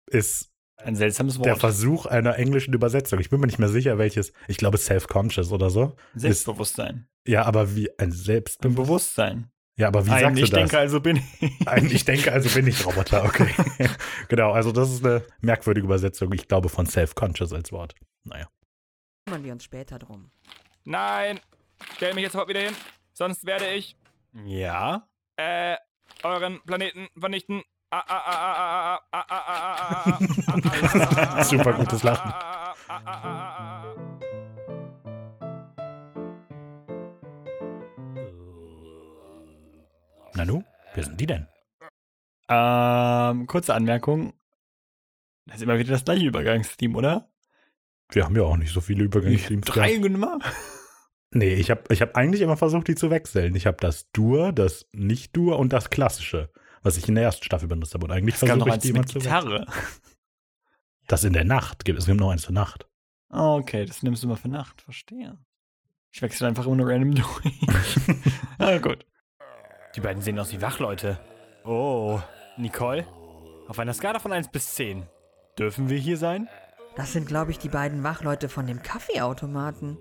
[0.07, 1.61] ist Ein seltsames der Wort.
[1.61, 3.19] Versuch einer englischen Übersetzung.
[3.21, 4.33] Ich bin mir nicht mehr sicher, welches.
[4.49, 5.97] Ich glaube, self-conscious oder so.
[6.15, 7.09] Selbstbewusstsein.
[7.27, 8.65] Ja, aber wie ein Selbst.
[8.65, 9.51] Ein Bewusstsein.
[9.79, 10.61] Ja, aber wie Ein sagst ich du das?
[10.71, 11.67] denke, also bin ich.
[11.69, 13.51] Ein ich denke, also bin ich Roboter, okay.
[14.29, 17.95] genau, also das ist eine merkwürdige Übersetzung, ich glaube, von self-conscious als Wort.
[18.25, 18.49] Naja.
[19.27, 20.31] kümmern wir uns später drum.
[20.85, 21.41] Nein!
[21.97, 22.75] Stell mich jetzt sofort wieder hin,
[23.13, 23.97] sonst werde ich,
[24.47, 25.09] Ja.
[25.37, 25.77] äh,
[26.23, 27.63] euren Planeten vernichten.
[31.45, 32.33] Super gutes Lachen.
[40.35, 41.47] Nanu, wer sind die denn?
[42.49, 44.33] Ähm, kurze Anmerkung.
[45.47, 47.31] Das ist immer wieder das gleiche Übergangsteam, oder?
[48.11, 49.67] Wir haben ja auch nicht so viele Übergangsteams.
[49.67, 50.01] Drei ja.
[50.01, 50.43] gemacht?
[51.31, 53.55] Nee, ich habe ich hab eigentlich immer versucht, die zu wechseln.
[53.55, 56.51] Ich habe das Dur, das Nicht-Dur und das Klassische
[56.87, 58.05] was ich in der ersten Staffel benutzt habe.
[58.05, 59.19] Und eigentlich versuche noch ich die immer mit zu.
[59.19, 59.67] Gitarre.
[61.09, 62.89] Das in der Nacht gibt es gibt noch eins zur Nacht.
[63.29, 65.37] Ah, okay, das nimmst du mal für Nacht, verstehe.
[66.13, 67.53] Ich wechsle einfach immer nur random durch.
[68.59, 69.05] ah, gut.
[69.97, 71.19] Die beiden sehen aus wie Wachleute.
[71.65, 72.21] Oh,
[72.57, 73.05] Nicole?
[73.67, 75.07] Auf einer Skala von 1 bis 10.
[75.59, 76.49] Dürfen wir hier sein?
[76.95, 79.99] Das sind, glaube ich, die beiden Wachleute von dem Kaffeeautomaten.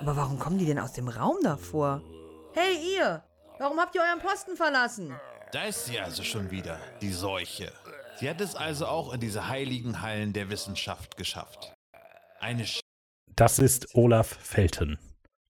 [0.00, 2.02] Aber warum kommen die denn aus dem Raum davor?
[2.52, 3.24] Hey, ihr!
[3.58, 5.14] Warum habt ihr euren Posten verlassen?
[5.52, 7.72] Da ist sie also schon wieder, die Seuche.
[8.18, 11.72] Sie hat es also auch in diese heiligen Hallen der Wissenschaft geschafft.
[12.40, 12.80] Eine Sch
[13.36, 14.98] Das ist Olaf Felten,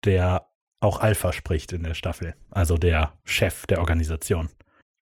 [0.04, 0.48] der
[0.80, 2.34] auch Alpha spricht in der Staffel.
[2.50, 4.48] Also der Chef der Organisation.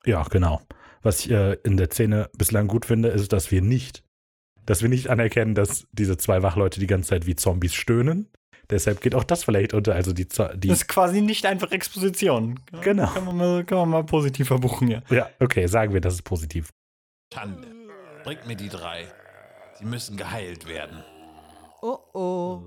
[0.05, 0.61] Ja, genau.
[1.03, 4.03] Was ich äh, in der Szene bislang gut finde, ist, dass wir nicht,
[4.67, 8.29] dass wir nicht anerkennen, dass diese zwei Wachleute die ganze Zeit wie Zombies stöhnen.
[8.71, 9.95] Deshalb geht auch das vielleicht unter.
[9.95, 12.61] Also die, die Das ist quasi nicht einfach Exposition.
[12.83, 13.07] Genau.
[13.09, 15.03] Kann man mal, kann man mal positiv verbuchen, ja.
[15.11, 16.71] ja, okay, sagen wir, das ist positiv.
[17.35, 17.69] Schande.
[18.25, 19.07] Bringt mir die drei.
[19.79, 21.03] Sie müssen geheilt werden.
[21.83, 22.63] Oh oh.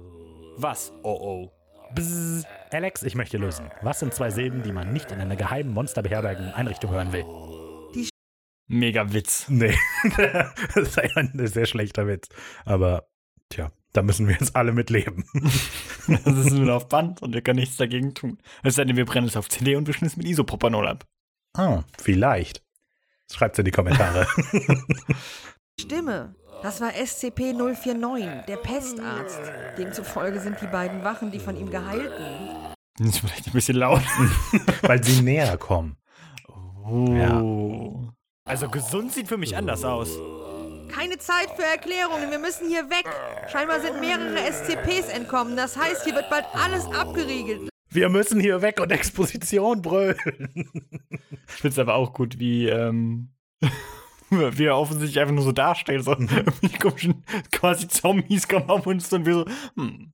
[0.58, 0.92] Was?
[1.04, 1.52] Oh oh.
[1.96, 2.46] Bzz.
[2.72, 3.70] Alex, ich möchte lösen.
[3.82, 7.26] Was sind zwei Silben, die man nicht in einer geheimen monsterbeherbergenden Einrichtung hören will?
[8.68, 9.46] Mega Witz.
[9.50, 9.76] Nee,
[10.18, 12.30] das ist ein sehr schlechter Witz.
[12.66, 13.08] Aber,
[13.50, 15.26] tja, da müssen wir jetzt alle mit leben.
[16.06, 18.38] Das ist nur auf Band und wir können nichts dagegen tun.
[18.62, 21.06] Es sei denn, wir brennen es auf CD und wischen es mit Isopropanol ab.
[21.56, 22.62] Ah, vielleicht.
[23.32, 24.28] Schreibt's in die Kommentare.
[25.80, 26.36] Stimme.
[26.62, 29.40] Das war SCP-049, der Pestarzt.
[29.78, 32.74] Demzufolge sind die beiden Wachen die von ihm Geheilten.
[32.98, 34.04] Das ist vielleicht ein bisschen laut.
[34.82, 35.96] Weil sie näher kommen.
[36.86, 38.10] Oh.
[38.46, 40.10] Also gesund sieht für mich anders aus.
[40.94, 43.06] Keine Zeit für Erklärungen, wir müssen hier weg.
[43.52, 45.58] Scheinbar sind mehrere SCPs entkommen.
[45.58, 47.70] Das heißt, hier wird bald alles abgeriegelt.
[47.90, 50.18] Wir müssen hier weg und Exposition brüllen.
[51.48, 53.30] Ich finde es aber auch gut, wie ähm,
[54.30, 56.04] wir offensichtlich einfach nur so dastehen.
[56.04, 56.14] So
[56.62, 60.14] die komischen quasi Zombies kommen auf uns und wir so, hm.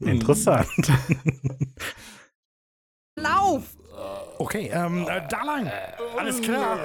[0.00, 0.90] Interessant.
[3.16, 3.76] Lauf!
[4.38, 5.70] Okay, ähm, äh, da lang.
[6.16, 6.76] Alles klar.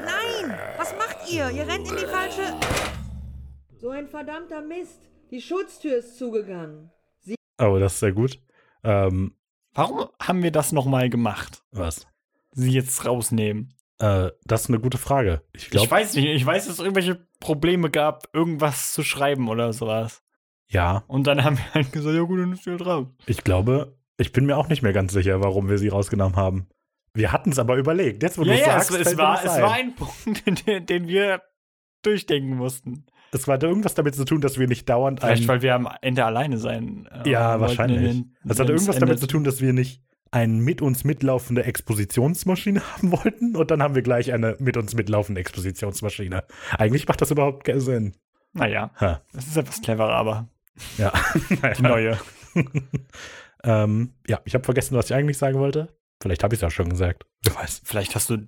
[0.00, 0.58] Nein!
[0.76, 1.50] Was macht ihr?
[1.50, 2.42] Ihr rennt in die falsche.
[3.80, 5.00] So ein verdammter Mist.
[5.30, 6.90] Die Schutztür ist zugegangen.
[7.58, 8.38] Oh, das ist sehr gut.
[8.84, 9.34] Ähm,
[9.74, 11.62] Warum haben wir das nochmal gemacht?
[11.70, 12.06] was?
[12.54, 13.72] Sie jetzt rausnehmen.
[13.98, 15.42] Äh, das ist eine gute Frage.
[15.54, 19.48] Ich Ich glaube, weiß nicht, ich weiß, dass es irgendwelche Probleme gab, irgendwas zu schreiben
[19.48, 20.22] oder sowas.
[20.68, 21.04] ja.
[21.06, 23.06] Und dann haben wir halt gesagt, ja gut, dann ist sie halt raus.
[23.26, 26.66] Ich glaube, ich bin mir auch nicht mehr ganz sicher, warum wir sie rausgenommen haben.
[27.14, 28.22] Wir hatten es aber überlegt.
[28.22, 29.62] Jetzt, wo Ja, du ja, sagst, es, es, war, das es ein.
[29.62, 31.42] war ein Punkt, den, den wir
[32.02, 33.04] durchdenken mussten.
[33.34, 36.24] Es war irgendwas damit zu tun, dass wir nicht dauernd Vielleicht, weil wir am Ende
[36.24, 37.08] alleine sein.
[37.24, 38.24] äh, Ja, wahrscheinlich.
[38.48, 43.12] Es hatte irgendwas damit zu tun, dass wir nicht eine mit uns mitlaufende Expositionsmaschine haben
[43.12, 46.44] wollten und dann haben wir gleich eine mit uns mitlaufende Expositionsmaschine.
[46.78, 48.14] Eigentlich macht das überhaupt keinen Sinn.
[48.54, 49.22] Naja, Ha.
[49.32, 50.48] das ist etwas cleverer, aber
[50.98, 51.12] Ja.
[51.78, 52.18] die neue.
[53.64, 55.88] Ähm, ja, ich habe vergessen, was ich eigentlich sagen wollte.
[56.20, 57.26] Vielleicht habe ich es ja schon gesagt.
[57.42, 57.82] Wer weiß.
[57.84, 58.38] Vielleicht hast du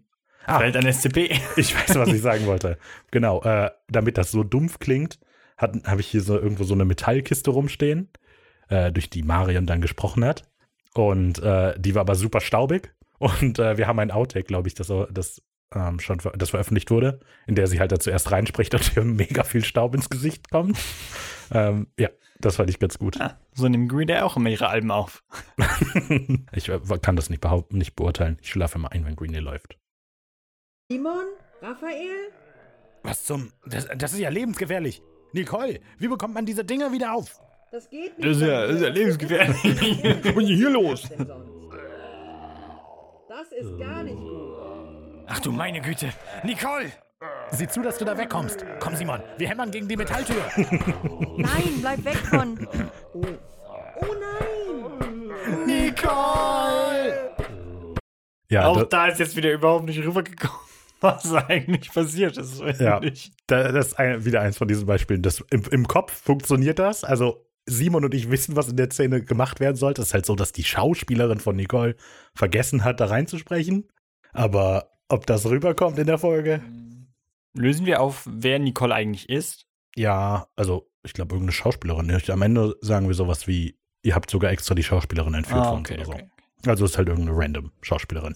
[0.47, 0.59] Ah.
[0.59, 1.31] vielleicht ein SCP.
[1.57, 2.79] Ich weiß, was ich sagen wollte.
[3.11, 5.19] Genau, äh, damit das so dumpf klingt,
[5.57, 8.11] habe ich hier so irgendwo so eine Metallkiste rumstehen.
[8.69, 10.43] äh, durch die Marion dann gesprochen hat.
[10.95, 12.95] Und äh, die war aber super staubig.
[13.19, 15.43] Und äh, wir haben ein Outtake, glaube ich, das, das
[15.75, 19.05] ähm, schon ver das veröffentlicht wurde, in der sie halt da zuerst reinspricht und ihr
[19.05, 20.79] mega viel Staub ins Gesicht kommt.
[21.53, 22.09] ähm, ja,
[22.39, 23.21] das fand ich ganz gut.
[23.21, 25.25] Ah, so nimmt Green Day auch immer ihre Alben auf.
[26.53, 28.39] ich äh, kann das nicht behaupten, nicht beurteilen.
[28.43, 29.79] Ich schlafe immer ein, wenn Green Day läuft.
[30.91, 31.25] Simon?
[31.63, 32.31] Raphael?
[33.03, 33.53] Was zum.
[33.67, 35.03] Das, das ist ja lebensgefährlich.
[35.33, 37.41] Nicole, wie bekommt man diese Dinger wieder auf?
[37.73, 39.65] Das geht Das ist ja, das ist ja lebensgefährlich.
[39.65, 41.09] Was ist hier los?
[43.29, 44.44] Das ist gar nicht gut.
[45.27, 46.11] Ach du meine Güte.
[46.43, 46.93] Nicole!
[47.51, 48.65] Sieh zu, dass du da wegkommst.
[48.81, 50.43] Komm, Simon, wir hämmern gegen die Metalltür.
[51.37, 52.69] Nein, bleib weg von.
[53.15, 53.23] Oh,
[54.01, 55.67] oh nein!
[55.67, 57.31] Nicole!
[58.51, 60.57] Ja, Auch da, ist jetzt wieder überhaupt nicht rübergekommen,
[61.01, 62.61] was eigentlich passiert ist.
[62.79, 63.01] Ja.
[63.47, 65.23] Das ist ein, wieder eins von diesen Beispielen.
[65.23, 67.05] Das, im, Im Kopf funktioniert das.
[67.05, 70.03] Also Simon und ich wissen, was in der Szene gemacht werden sollte.
[70.03, 71.97] Es ist halt so, dass die Schauspielerin von Nicole
[72.35, 73.89] vergessen hat, da reinzusprechen.
[74.33, 76.63] Aber ob das rüberkommt in der Folge?
[77.57, 79.67] Lösen wir auf, wer Nicole eigentlich ist?
[79.97, 82.11] Ja, also ich glaube, irgendeine Schauspielerin.
[82.31, 85.79] Am Ende sagen wir sowas wie, ihr habt sogar extra die Schauspielerin entführt Ah, von
[85.79, 86.13] uns okay, oder so.
[86.13, 86.31] okay.
[86.67, 88.35] Also ist halt irgendeine random Schauspielerin.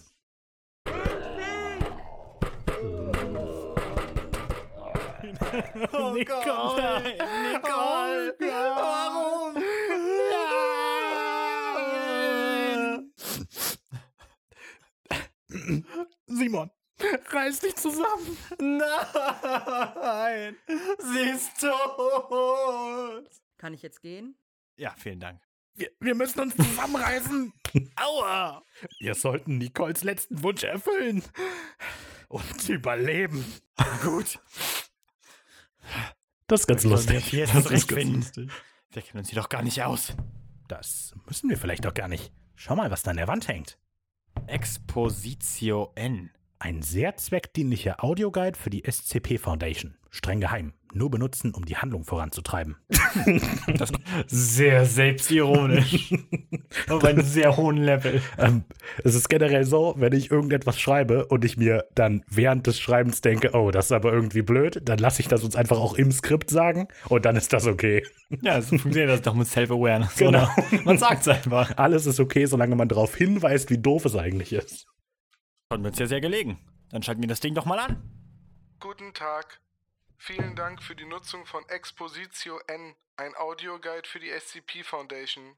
[5.92, 7.16] Oh Nicole!
[7.52, 8.34] Nicole!
[8.40, 9.56] Warum?
[16.28, 16.70] Simon,
[17.30, 18.36] reiß dich zusammen.
[18.60, 20.56] Nein!
[20.98, 23.28] Sie ist tot!
[23.56, 24.36] Kann ich jetzt gehen?
[24.76, 25.40] Ja, vielen Dank.
[25.74, 27.52] Wir, wir müssen uns zusammenreißen.
[27.96, 28.62] Aua!
[28.98, 31.22] Wir sollten Nicoles letzten Wunsch erfüllen.
[32.28, 33.44] Und überleben.
[34.02, 34.38] Gut.
[36.46, 37.32] Das ist ganz lustig.
[37.32, 38.50] Jetzt Das ist ganz lustig.
[38.90, 40.14] Wir kennen uns hier doch gar nicht aus.
[40.66, 42.32] Das müssen wir vielleicht doch gar nicht.
[42.54, 43.78] Schau mal, was da an der Wand hängt.
[44.46, 46.30] Expositio N.
[46.58, 49.96] Ein sehr zweckdienlicher Audioguide für die SCP Foundation.
[50.10, 50.72] Streng geheim.
[50.94, 52.76] Nur benutzen, um die Handlung voranzutreiben.
[54.26, 56.14] Sehr selbstironisch.
[56.88, 58.22] Auf einem sehr hohen Level.
[58.38, 58.64] Ähm,
[59.04, 63.20] es ist generell so, wenn ich irgendetwas schreibe und ich mir dann während des Schreibens
[63.20, 66.10] denke, oh, das ist aber irgendwie blöd, dann lasse ich das uns einfach auch im
[66.10, 68.04] Skript sagen und dann ist das okay.
[68.42, 70.16] Ja, so funktioniert das doch mit Self-Awareness.
[70.16, 70.44] Genau.
[70.44, 70.82] Oder?
[70.84, 71.76] Man sagt es einfach.
[71.76, 74.86] Alles ist okay, solange man darauf hinweist, wie doof es eigentlich ist.
[75.70, 76.58] Kommt mir jetzt ja sehr gelegen.
[76.90, 78.02] Dann schalten wir das Ding doch mal an.
[78.80, 79.60] Guten Tag.
[80.18, 85.56] Vielen Dank für die Nutzung von Expositio N, ein Audioguide für die SCP Foundation.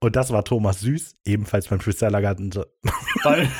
[0.00, 2.50] Und das war Thomas Süß, ebenfalls beim Freestyler Garten.
[3.22, 3.50] Weil.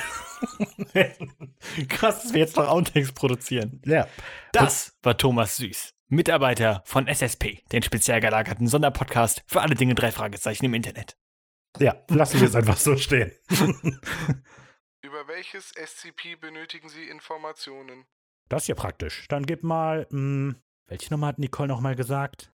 [1.90, 3.82] Krass, dass wir jetzt noch Outtakes produzieren.
[3.84, 4.08] Ja,
[4.52, 10.10] Das war Thomas Süß, Mitarbeiter von SSP, den speziell gelagerten Sonderpodcast für alle Dinge drei
[10.10, 11.18] Fragezeichen im Internet.
[11.78, 13.32] ja, lassen wir es einfach so stehen.
[15.02, 18.06] Über welches SCP benötigen Sie Informationen?
[18.50, 19.26] Das ist ja praktisch.
[19.28, 20.56] Dann gib mal, mh,
[20.88, 22.52] welche Nummer hat Nicole nochmal gesagt?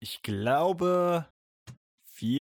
[0.00, 1.30] Ich glaube.
[2.06, 2.38] Vier.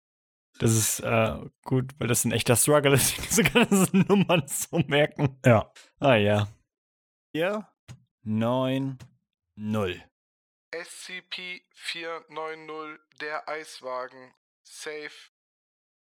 [0.58, 5.38] Das ist äh, gut, weil das ein echter Struggle ist, diese ganzen Nummern zu merken.
[5.46, 5.70] Ja.
[6.00, 6.48] Ah ja.
[7.36, 7.68] 4,
[8.24, 8.98] 9,
[9.56, 10.02] 0.
[10.74, 14.34] SCP-490, der Eiswagen.
[14.66, 15.12] Safe.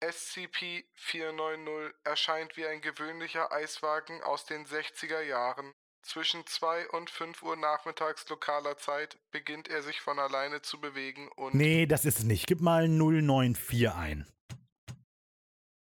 [0.04, 5.74] SCP-490 erscheint wie ein gewöhnlicher Eiswagen aus den 60er Jahren.
[6.02, 11.30] Zwischen 2 und 5 Uhr nachmittags lokaler Zeit beginnt er sich von alleine zu bewegen
[11.36, 12.48] und Nee, das ist es nicht.
[12.48, 14.26] Gib mal 094 ein.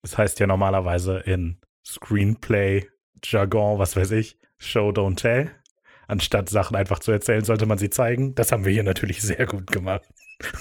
[0.03, 2.91] Das heißt ja normalerweise in Screenplay,
[3.23, 5.55] Jargon, was weiß ich, Show, don't tell.
[6.09, 8.35] Anstatt Sachen einfach zu erzählen, sollte man sie zeigen.
[8.35, 10.03] Das haben wir hier natürlich sehr gut gemacht.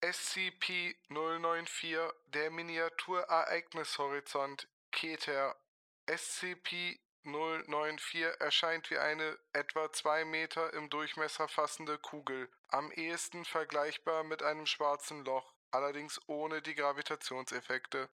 [0.00, 1.96] SCP-094,
[2.34, 5.56] der Miniaturereignishorizont, Keter.
[6.06, 14.42] SCP-094 erscheint wie eine etwa 2 Meter im Durchmesser fassende Kugel, am ehesten vergleichbar mit
[14.42, 18.08] einem schwarzen Loch, allerdings ohne die Gravitationseffekte.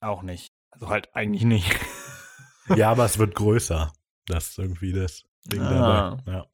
[0.00, 0.52] Auch nicht.
[0.70, 1.78] Also halt eigentlich nicht.
[2.76, 3.92] ja, aber es wird größer.
[4.26, 6.16] Das ist irgendwie das Ding Ah.
[6.24, 6.32] dabei.
[6.32, 6.46] Ja.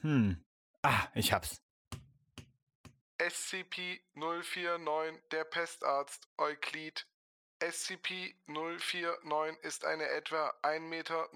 [0.00, 0.44] Hm.
[0.82, 1.60] Ah, ich hab's.
[3.18, 7.06] SCP-049, der Pestarzt, Euklid.
[7.60, 11.28] SCP-049 ist eine etwa 1,90 Meter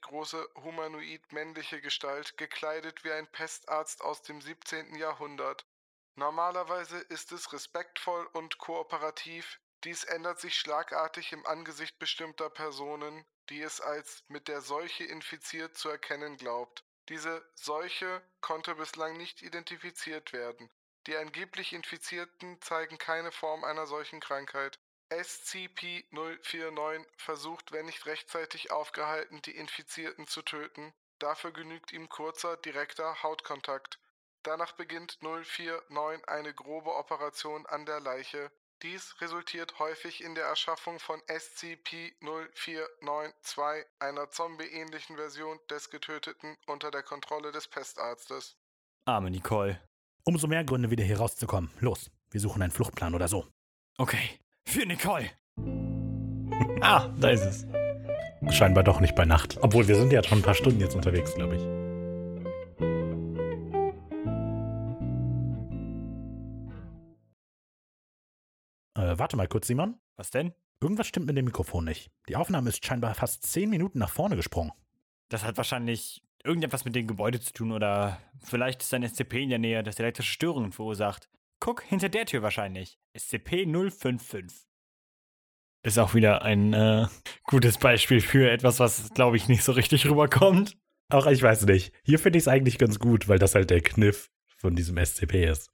[0.00, 4.96] große humanoid-männliche Gestalt, gekleidet wie ein Pestarzt aus dem 17.
[4.96, 5.64] Jahrhundert.
[6.16, 13.62] Normalerweise ist es respektvoll und kooperativ, dies ändert sich schlagartig im Angesicht bestimmter Personen, die
[13.62, 16.84] es als mit der Seuche infiziert zu erkennen glaubt.
[17.08, 20.68] Diese Seuche konnte bislang nicht identifiziert werden.
[21.06, 24.78] Die angeblich Infizierten zeigen keine Form einer solchen Krankheit.
[25.10, 30.92] SCP-049 versucht, wenn nicht rechtzeitig aufgehalten, die Infizierten zu töten.
[31.18, 33.98] Dafür genügt ihm kurzer, direkter Hautkontakt.
[34.42, 38.50] Danach beginnt 049 eine grobe Operation an der Leiche.
[38.82, 47.02] Dies resultiert häufig in der Erschaffung von SCP-0492, einer zombie-ähnlichen Version des Getöteten, unter der
[47.02, 48.56] Kontrolle des Pestarztes.
[49.04, 49.78] Arme Nicole.
[50.24, 51.70] Umso mehr Gründe, wieder hier rauszukommen.
[51.80, 53.46] Los, wir suchen einen Fluchtplan oder so.
[53.98, 54.39] Okay.
[54.70, 55.28] Für Nicole.
[56.80, 57.66] ah, da ist es.
[58.54, 59.58] Scheinbar doch nicht bei Nacht.
[59.62, 61.62] Obwohl, wir sind ja schon ein paar Stunden jetzt unterwegs, glaube ich.
[68.94, 69.96] Äh, warte mal kurz, Simon.
[70.14, 70.52] Was denn?
[70.80, 72.12] Irgendwas stimmt mit dem Mikrofon nicht.
[72.28, 74.70] Die Aufnahme ist scheinbar fast zehn Minuten nach vorne gesprungen.
[75.30, 79.50] Das hat wahrscheinlich irgendetwas mit dem Gebäude zu tun oder vielleicht ist ein SCP in
[79.50, 81.28] der Nähe, das elektrische Störungen verursacht.
[81.60, 82.98] Guck, hinter der Tür wahrscheinlich.
[83.16, 84.64] SCP-055.
[85.82, 87.06] Ist auch wieder ein äh,
[87.44, 90.78] gutes Beispiel für etwas, was, glaube ich, nicht so richtig rüberkommt.
[91.10, 91.92] Auch ich weiß nicht.
[92.02, 95.44] Hier finde ich es eigentlich ganz gut, weil das halt der Kniff von diesem SCP
[95.44, 95.70] ist.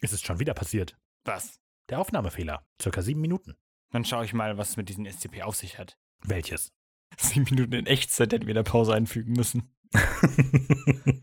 [0.00, 0.96] Es ist schon wieder passiert.
[1.24, 1.60] Was?
[1.88, 2.66] Der Aufnahmefehler.
[2.80, 3.56] Circa sieben Minuten.
[3.90, 5.98] Dann schaue ich mal, was mit diesem SCP auf sich hat.
[6.22, 6.72] Welches?
[7.16, 9.72] Sieben Minuten in Echtzeit hätten wir da Pause einfügen müssen.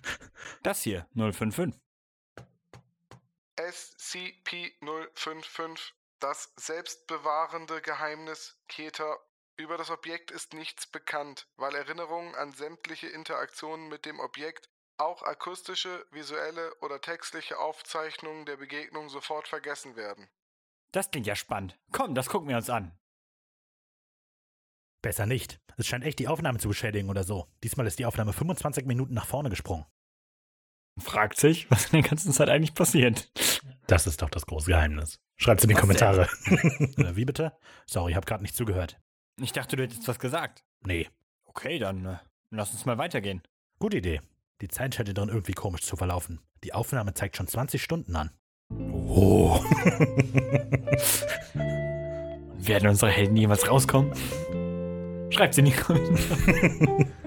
[0.63, 1.80] Das hier, 055.
[3.58, 9.18] SCP-055, das selbstbewahrende Geheimnis Keter.
[9.58, 15.24] Über das Objekt ist nichts bekannt, weil Erinnerungen an sämtliche Interaktionen mit dem Objekt, auch
[15.24, 20.30] akustische, visuelle oder textliche Aufzeichnungen der Begegnung sofort vergessen werden.
[20.91, 21.78] Das klingt ja spannend.
[21.91, 22.98] Komm, das gucken wir uns an.
[25.02, 25.60] Besser nicht.
[25.78, 27.48] Es scheint echt die Aufnahme zu beschädigen oder so.
[27.63, 29.86] Diesmal ist die Aufnahme 25 Minuten nach vorne gesprungen.
[30.97, 33.29] Fragt sich, was in der ganzen Zeit eigentlich passiert.
[33.88, 35.19] Das ist doch das große Geheimnis.
[35.38, 36.29] Schreibt's in die Was Kommentare.
[36.97, 37.53] äh, wie bitte?
[37.86, 38.97] Sorry, ich habe gerade nicht zugehört.
[39.41, 40.63] Ich dachte, du hättest was gesagt.
[40.86, 41.10] Nee,
[41.58, 42.17] Okay, dann äh,
[42.51, 43.41] lass uns mal weitergehen.
[43.79, 44.19] gute Idee.
[44.62, 46.41] Die Zeit scheint drin irgendwie komisch zu verlaufen.
[46.65, 48.31] Die Aufnahme zeigt schon 20 Stunden an.
[48.69, 49.63] Oh.
[52.58, 54.12] Werden unsere Helden jemals rauskommen?
[55.29, 57.05] Schreibt sie in die Kommentare.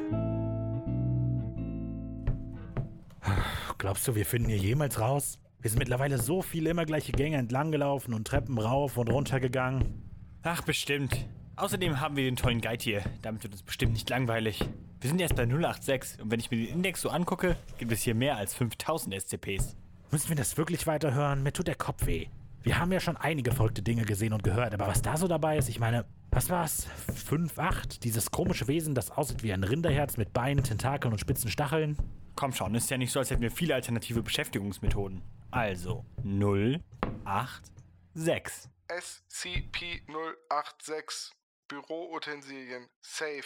[3.79, 5.39] Glaubst du, wir finden hier jemals raus?
[5.61, 9.39] Wir sind mittlerweile so viele immer gleiche Gänge entlang gelaufen und Treppen rauf und runter
[9.39, 10.03] gegangen.
[10.43, 11.29] Ach, bestimmt.
[11.55, 13.03] Außerdem haben wir den tollen Guide hier.
[13.23, 14.69] Damit wird uns bestimmt nicht langweilig.
[15.01, 18.03] Wir sind erst bei 086 und wenn ich mir den Index so angucke, gibt es
[18.03, 19.77] hier mehr als 5000 SCPs.
[20.11, 21.45] Müssen wir das wirklich weiterhören?
[21.45, 22.27] Mir tut der Kopf weh.
[22.63, 25.57] Wir haben ja schon einige verrückte Dinge gesehen und gehört, aber was da so dabei
[25.57, 26.89] ist, ich meine, was war's?
[27.15, 28.03] 5, 8?
[28.03, 31.97] Dieses komische Wesen, das aussieht wie ein Rinderherz mit Beinen, Tentakeln und spitzen Stacheln?
[32.39, 35.25] Komm schon, ist ja nicht so, als hätten wir viele alternative Beschäftigungsmethoden.
[35.51, 38.71] Also 086.
[38.87, 41.33] SCP-086
[41.67, 43.43] Büroutensilien Safe.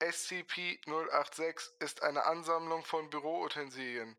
[0.00, 4.16] SCP-086 ist eine Ansammlung von Büroutensilien.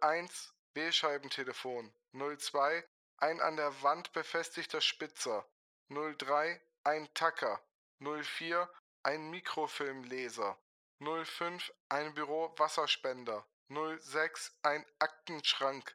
[0.00, 1.92] 01 Wählscheibentelefon.
[2.14, 2.88] 02
[3.18, 5.46] ein an der Wand befestigter Spitzer.
[5.90, 7.60] 03 ein Tacker.
[8.00, 8.66] 04
[9.02, 10.56] ein Mikrofilmleser
[11.00, 15.94] 05 ein Bürowasserspender 06 ein Aktenschrank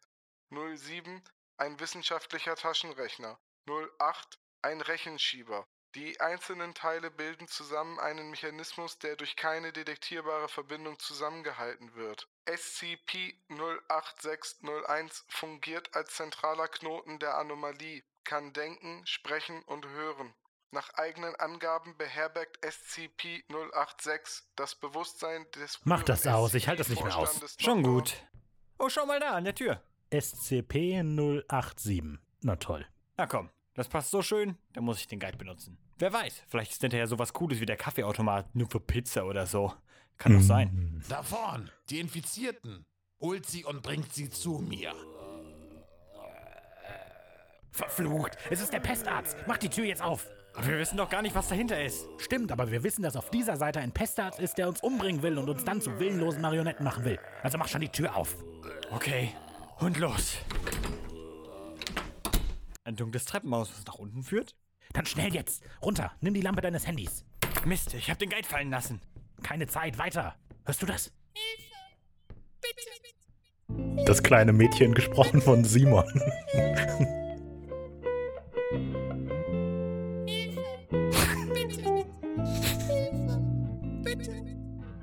[0.50, 1.24] 07
[1.58, 5.66] ein wissenschaftlicher Taschenrechner 08 ein Rechenschieber.
[5.96, 12.28] Die einzelnen Teile bilden zusammen einen Mechanismus, der durch keine detektierbare Verbindung zusammengehalten wird.
[12.46, 20.36] SCP-08601 fungiert als zentraler Knoten der Anomalie, kann denken, sprechen und hören.
[20.72, 27.04] Nach eigenen Angaben beherbergt SCP-086 das Bewusstsein des Mach das aus, ich halte das nicht
[27.04, 27.40] mehr aus.
[27.58, 28.14] Schon gut.
[28.78, 29.82] Oh, schau mal da an der Tür.
[30.12, 32.20] SCP-087.
[32.44, 32.86] Na toll.
[33.18, 35.80] Na komm, das passt so schön, da muss ich den Guide benutzen.
[35.98, 39.74] Wer weiß, vielleicht ist hinterher sowas Cooles wie der Kaffeeautomat nur für Pizza oder so.
[40.20, 40.70] Kann doch sein.
[40.70, 41.02] Mm.
[41.10, 42.86] Da vorn, die Infizierten.
[43.20, 44.94] Holt sie und bringt sie zu mir.
[47.72, 48.38] Verflucht.
[48.50, 49.36] Es ist der Pestarzt.
[49.48, 50.28] Mach die Tür jetzt auf.
[50.60, 52.06] Aber wir wissen doch gar nicht, was dahinter ist.
[52.18, 55.38] Stimmt, aber wir wissen, dass auf dieser Seite ein Pestarzt ist, der uns umbringen will
[55.38, 57.18] und uns dann zu willenlosen Marionetten machen will.
[57.42, 58.36] Also mach schon die Tür auf.
[58.92, 59.30] Okay,
[59.80, 60.40] und los.
[62.84, 64.54] Ein dunkles Treppenhaus, was nach unten führt?
[64.92, 65.64] Dann schnell jetzt.
[65.82, 66.12] Runter.
[66.20, 67.24] Nimm die Lampe deines Handys.
[67.64, 69.00] Mist, ich hab den Guide fallen lassen.
[69.42, 69.98] Keine Zeit.
[69.98, 70.36] Weiter.
[70.66, 71.14] Hörst du das?
[74.06, 76.04] Das kleine Mädchen gesprochen von Simon.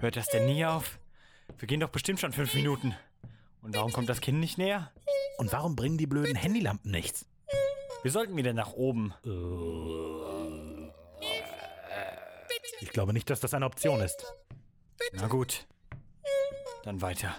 [0.07, 1.01] Hört das denn nie auf?
[1.59, 2.95] Wir gehen doch bestimmt schon fünf Minuten.
[3.61, 4.93] Und warum kommt das Kind nicht näher?
[5.37, 7.27] Und warum bringen die blöden Handylampen nichts?
[8.03, 9.13] Wir sollten wieder nach oben.
[12.81, 14.33] Ich glaube nicht, dass das eine Option ist.
[15.11, 15.67] Na gut.
[16.85, 17.35] Dann weiter.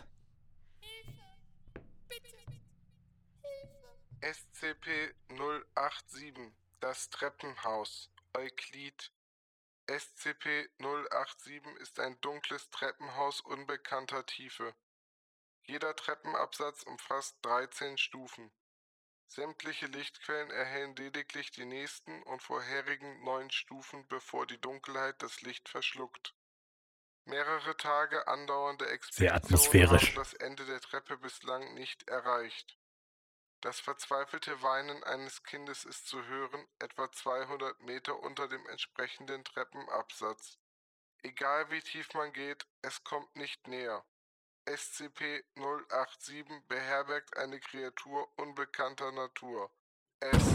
[4.20, 6.52] SCP-087,
[6.82, 9.10] das Treppenhaus, Euklid.
[9.88, 14.76] SCP-087 ist ein dunkles Treppenhaus unbekannter Tiefe.
[15.64, 18.52] Jeder Treppenabsatz umfasst 13 Stufen.
[19.28, 25.68] Sämtliche Lichtquellen erhellen lediglich die nächsten und vorherigen neun Stufen, bevor die Dunkelheit das Licht
[25.70, 26.34] verschluckt.
[27.26, 32.78] Mehrere Tage andauernde Expeditionen haben das Ende der Treppe bislang nicht erreicht.
[33.62, 40.60] Das verzweifelte Weinen eines Kindes ist zu hören, etwa 200 Meter unter dem entsprechenden Treppenabsatz.
[41.24, 44.04] Egal wie tief man geht, es kommt nicht näher.
[44.68, 49.72] SCP-087 beherbergt eine Kreatur unbekannter Natur.
[50.20, 50.54] Es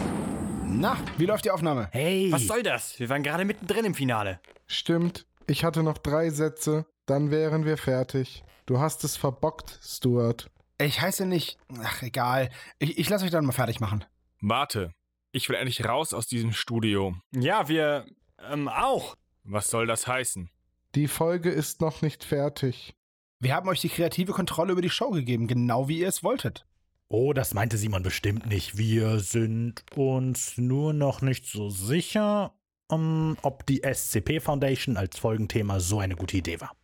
[0.67, 1.89] Na, wie läuft die Aufnahme?
[1.91, 2.31] Hey!
[2.31, 3.01] Was soll das?
[3.01, 4.41] Wir waren gerade mittendrin im Finale.
[4.69, 8.45] Stimmt, ich hatte noch drei Sätze, dann wären wir fertig.
[8.67, 10.52] Du hast es verbockt, Stuart.
[10.85, 11.59] Ich heiße nicht.
[11.83, 12.51] Ach, egal.
[12.79, 14.05] Ich, ich lasse euch dann mal fertig machen.
[14.41, 14.93] Warte.
[15.33, 17.17] Ich will endlich raus aus diesem Studio.
[17.33, 18.07] Ja, wir
[18.39, 19.17] ähm, auch.
[19.45, 20.51] Was soll das heißen?
[20.95, 22.95] Die Folge ist noch nicht fertig.
[23.41, 26.67] Wir haben euch die kreative Kontrolle über die Show gegeben, genau wie ihr es wolltet.
[27.09, 28.77] Oh, das meinte Simon bestimmt nicht.
[28.77, 32.55] Wir sind uns nur noch nicht so sicher,
[32.89, 36.77] um, ob die SCP Foundation als Folgenthema so eine gute Idee war.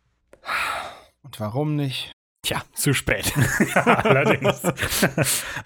[1.21, 2.11] Und warum nicht?
[2.41, 3.33] Tja, zu spät.
[3.75, 4.61] Allerdings.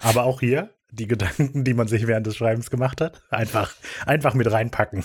[0.00, 3.74] Aber auch hier die Gedanken, die man sich während des Schreibens gemacht hat, einfach,
[4.06, 5.04] einfach mit reinpacken.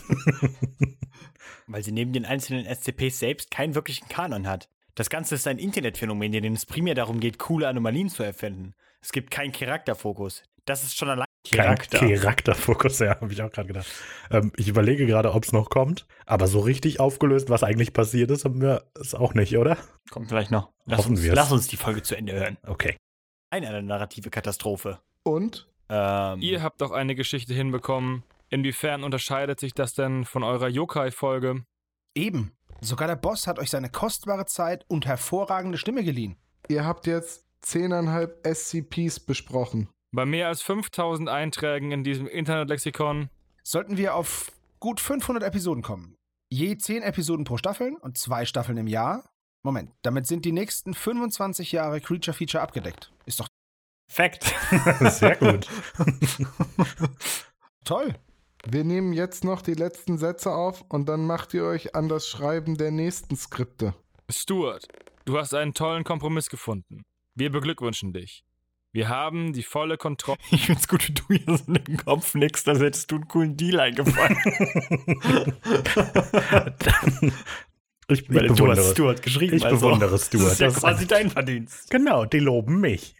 [1.67, 4.69] Weil sie neben den einzelnen SCPs selbst keinen wirklichen Kanon hat.
[4.95, 8.73] Das Ganze ist ein Internetphänomen, in dem es primär darum geht, coole Anomalien zu erfinden.
[9.01, 10.43] Es gibt keinen Charakterfokus.
[10.65, 11.99] Das ist schon allein Charakter.
[11.99, 13.87] Kein Charakterfokus, ja, habe ich auch gerade gedacht.
[14.29, 18.29] Ähm, ich überlege gerade, ob es noch kommt, aber so richtig aufgelöst, was eigentlich passiert
[18.29, 19.77] ist, haben wir es auch nicht, oder?
[20.11, 20.69] Kommt vielleicht noch.
[20.89, 21.35] Lass Hoffen uns, wir's.
[21.35, 22.57] lass uns die Folge zu Ende hören.
[22.65, 22.97] Okay.
[23.51, 24.99] Eine narrative Katastrophe.
[25.23, 25.67] Und?
[25.89, 28.23] Ähm, Ihr habt doch eine Geschichte hinbekommen.
[28.49, 31.63] Inwiefern unterscheidet sich das denn von eurer Yokai-Folge?
[32.15, 32.51] Eben.
[32.81, 36.37] Sogar der Boss hat euch seine kostbare Zeit und hervorragende Stimme geliehen.
[36.69, 39.89] Ihr habt jetzt 10,5 SCPs besprochen.
[40.11, 43.29] Bei mehr als 5000 Einträgen in diesem Internetlexikon
[43.63, 46.15] Sollten wir auf gut 500 Episoden kommen.
[46.49, 49.29] Je 10 Episoden pro Staffel und zwei Staffeln im Jahr.
[49.63, 53.11] Moment, damit sind die nächsten 25 Jahre Creature Feature abgedeckt.
[53.25, 53.47] Ist doch
[54.09, 54.55] Fact.
[55.11, 55.67] Sehr gut.
[57.85, 58.15] toll.
[58.65, 62.27] Wir nehmen jetzt noch die letzten Sätze auf und dann macht ihr euch an das
[62.27, 63.93] Schreiben der nächsten Skripte.
[64.29, 64.87] Stuart,
[65.25, 67.03] du hast einen tollen Kompromiss gefunden.
[67.35, 68.43] Wir beglückwünschen dich.
[68.91, 70.39] Wir haben die volle Kontrolle.
[70.51, 73.27] Ich find's gut, wie du hier so in den Kopf nickst, als hättest du einen
[73.27, 74.37] coolen Deal eingefallen.
[78.09, 79.55] Ich, ich Weil du bewundere hast Stuart geschrieben.
[79.57, 79.77] Ich also.
[79.77, 80.45] bewundere Stuart.
[80.45, 81.89] Das ist ja Das quasi ein- dein Verdienst.
[81.91, 83.15] Genau, die loben mich.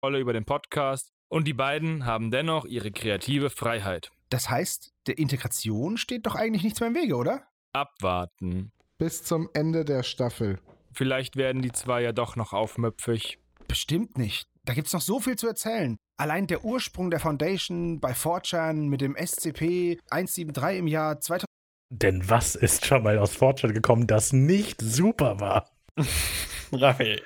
[0.00, 4.10] Kontrolle über den Podcast und die beiden haben dennoch ihre kreative Freiheit.
[4.30, 7.44] Das heißt, der Integration steht doch eigentlich nichts mehr im Wege, oder?
[7.72, 8.72] Abwarten.
[8.98, 10.58] Bis zum Ende der Staffel.
[10.92, 13.38] Vielleicht werden die zwei ja doch noch aufmüpfig.
[13.68, 14.46] Bestimmt nicht.
[14.64, 15.96] Da gibt's noch so viel zu erzählen.
[16.18, 21.46] Allein der Ursprung der Foundation bei 4chan mit dem SCP 173 im Jahr 2000.
[21.94, 25.68] Denn was ist schon mal aus Fortschritt gekommen, das nicht super war?
[26.72, 27.20] Raphael,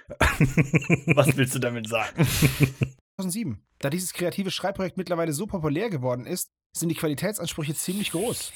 [1.14, 2.26] was willst du damit sagen?
[3.14, 3.62] 2007.
[3.78, 8.52] Da dieses kreative Schreibprojekt mittlerweile so populär geworden ist, sind die Qualitätsansprüche ziemlich groß.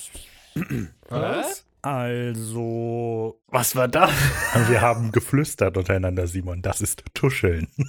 [1.08, 1.64] Was?
[1.82, 4.10] Also, Was war das?
[4.68, 6.60] wir haben geflüstert untereinander, Simon.
[6.60, 7.68] Das ist Tuscheln.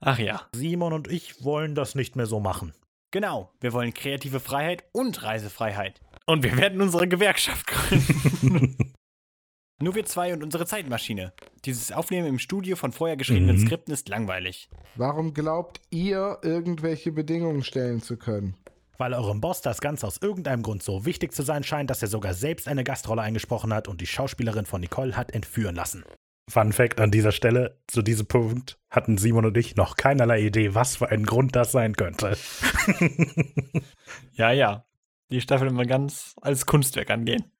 [0.00, 0.48] Ach ja.
[0.54, 2.72] Simon und ich wollen das nicht mehr so machen.
[3.10, 6.00] Genau, wir wollen kreative Freiheit und Reisefreiheit.
[6.26, 8.76] Und wir werden unsere Gewerkschaft gründen.
[9.82, 11.32] Nur wir zwei und unsere Zeitmaschine.
[11.64, 13.66] Dieses Aufnehmen im Studio von vorher geschriebenen Mhm.
[13.66, 14.68] Skripten ist langweilig.
[14.94, 18.54] Warum glaubt ihr, irgendwelche Bedingungen stellen zu können?
[18.98, 22.08] Weil eurem Boss das Ganze aus irgendeinem Grund so wichtig zu sein scheint, dass er
[22.08, 26.04] sogar selbst eine Gastrolle eingesprochen hat und die Schauspielerin von Nicole hat entführen lassen.
[26.50, 30.74] Fun Fact an dieser Stelle: Zu diesem Punkt hatten Simon und ich noch keinerlei Idee,
[30.74, 32.36] was für ein Grund das sein könnte.
[34.32, 34.86] Ja, ja.
[35.30, 37.52] Die Staffel immer ganz als Kunstwerk angehen.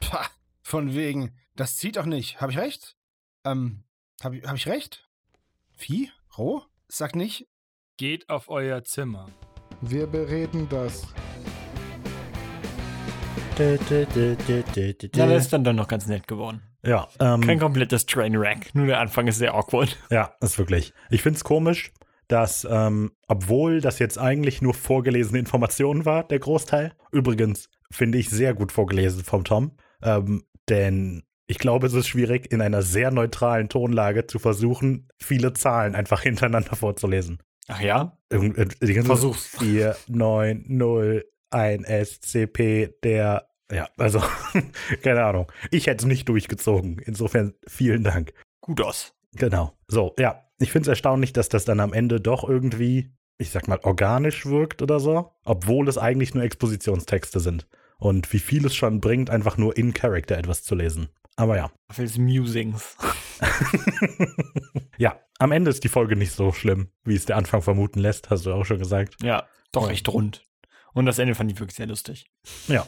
[0.00, 0.26] Pah,
[0.62, 1.36] von wegen.
[1.56, 2.40] Das zieht doch nicht.
[2.40, 2.96] Hab ich recht?
[3.44, 3.84] Ähm,
[4.22, 5.08] hab ich, hab ich recht?
[5.76, 6.10] Wie?
[6.38, 6.62] Roh?
[6.88, 7.48] Sag nicht.
[7.96, 9.28] Geht auf euer Zimmer.
[9.80, 11.08] Wir bereden das.
[13.58, 16.62] Ja, das ist dann doch noch ganz nett geworden.
[16.84, 18.74] Ja, ähm, Kein komplettes Trainwreck.
[18.74, 19.96] Nur der Anfang ist sehr awkward.
[20.10, 20.92] ja, ist wirklich.
[21.10, 21.92] Ich finde es komisch,
[22.28, 28.30] dass, ähm, obwohl das jetzt eigentlich nur vorgelesene Informationen war, der Großteil, übrigens finde ich
[28.30, 29.72] sehr gut vorgelesen vom Tom,
[30.02, 35.52] ähm, denn ich glaube, es ist schwierig, in einer sehr neutralen Tonlage zu versuchen, viele
[35.52, 37.42] Zahlen einfach hintereinander vorzulesen.
[37.68, 38.18] Ach ja?
[38.30, 39.46] Äh, Versuch's.
[39.58, 44.22] 4, 9, 0, 1 SCP, der, ja, also,
[45.02, 45.50] keine Ahnung.
[45.70, 46.98] Ich hätte es nicht durchgezogen.
[46.98, 48.32] Insofern vielen Dank.
[48.60, 49.14] Gut aus.
[49.34, 49.72] Genau.
[49.88, 50.44] So, ja.
[50.58, 54.46] Ich finde es erstaunlich, dass das dann am Ende doch irgendwie, ich sag mal, organisch
[54.46, 57.66] wirkt oder so, obwohl es eigentlich nur Expositionstexte sind.
[57.98, 61.08] Und wie viel es schon bringt, einfach nur in Character etwas zu lesen.
[61.36, 61.70] Aber ja.
[61.90, 62.96] Feels Musings.
[64.98, 68.30] ja, am Ende ist die Folge nicht so schlimm, wie es der Anfang vermuten lässt,
[68.30, 69.16] hast du auch schon gesagt.
[69.22, 69.90] Ja, doch Oh.
[69.90, 70.44] echt rund.
[70.94, 72.30] Und das Ende fand ich wirklich sehr lustig.
[72.68, 72.86] Ja.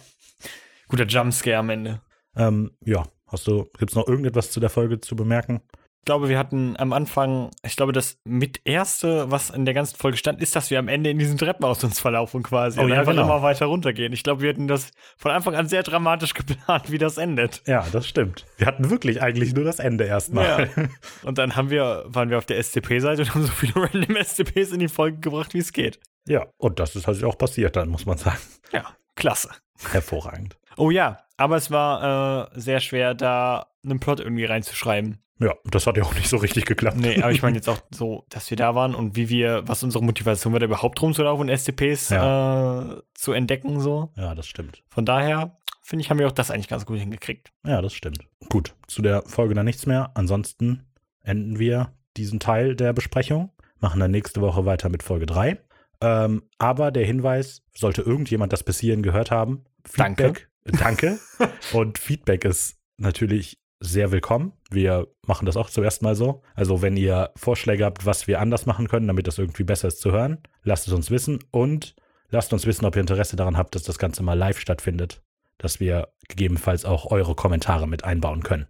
[0.89, 2.01] Guter Jumpscare am Ende.
[2.37, 5.63] Ähm, ja, hast du, gibt's noch irgendetwas zu der Folge zu bemerken?
[6.05, 9.97] Ich glaube, wir hatten am Anfang, ich glaube, das mit erste, was in der ganzen
[9.97, 12.91] Folge stand, ist, dass wir am Ende in diesen Treppenhaus uns verlaufen quasi Oh und
[12.91, 13.25] ja, einfach genau.
[13.25, 14.13] immer weiter runtergehen.
[14.13, 17.63] Ich glaube, wir hätten das von Anfang an sehr dramatisch geplant, wie das endet.
[17.67, 18.45] Ja, das stimmt.
[18.59, 20.69] Wir hatten wirklich eigentlich nur das Ende erstmal.
[20.77, 20.85] Ja.
[21.23, 24.73] Und dann haben wir, waren wir auf der SCP-Seite und haben so viele random SCPs
[24.73, 26.01] in die Folge gebracht, wie es geht.
[26.29, 28.39] Ja, und das ist halt auch passiert dann, muss man sagen.
[28.73, 29.49] Ja, klasse.
[29.91, 30.59] Hervorragend.
[30.77, 35.19] Oh ja, aber es war äh, sehr schwer, da einen Plot irgendwie reinzuschreiben.
[35.41, 36.97] Ja, das hat ja auch nicht so richtig geklappt.
[36.97, 39.83] Nee, aber ich meine jetzt auch so, dass wir da waren und wie wir, was
[39.83, 44.11] unsere Motivation war, da überhaupt rumzulaufen und SCPs äh, zu entdecken, so.
[44.17, 44.83] Ja, das stimmt.
[44.89, 47.53] Von daher, finde ich, haben wir auch das eigentlich ganz gut hingekriegt.
[47.67, 48.27] Ja, das stimmt.
[48.49, 50.13] Gut, zu der Folge dann nichts mehr.
[50.15, 50.87] Ansonsten
[51.23, 53.51] enden wir diesen Teil der Besprechung,
[53.81, 55.59] machen dann nächste Woche weiter mit Folge 3.
[56.01, 60.49] Ähm, aber der Hinweis, sollte irgendjemand das bis hierhin gehört haben, Feedback.
[60.65, 61.19] Danke.
[61.73, 64.53] Und Feedback ist natürlich sehr willkommen.
[64.71, 66.43] Wir machen das auch zum ersten Mal so.
[66.55, 70.01] Also wenn ihr Vorschläge habt, was wir anders machen können, damit das irgendwie besser ist
[70.01, 71.95] zu hören, lasst es uns wissen und
[72.31, 75.23] lasst uns wissen, ob ihr Interesse daran habt, dass das Ganze mal live stattfindet,
[75.59, 78.67] dass wir gegebenenfalls auch eure Kommentare mit einbauen können.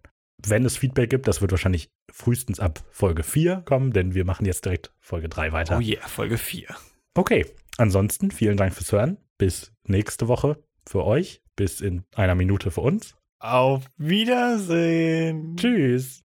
[0.47, 4.47] Wenn es Feedback gibt, das wird wahrscheinlich frühestens ab Folge 4 kommen, denn wir machen
[4.47, 5.79] jetzt direkt Folge 3 weiter.
[5.79, 6.67] Oh yeah, Folge 4.
[7.15, 7.47] Okay,
[7.79, 9.19] ansonsten vielen Dank fürs Hören.
[9.39, 11.43] Bis nächste Woche für euch.
[11.57, 13.17] Bis in einer Minute für uns.
[13.39, 15.57] Auf Wiedersehen.
[15.57, 16.24] Tschüss.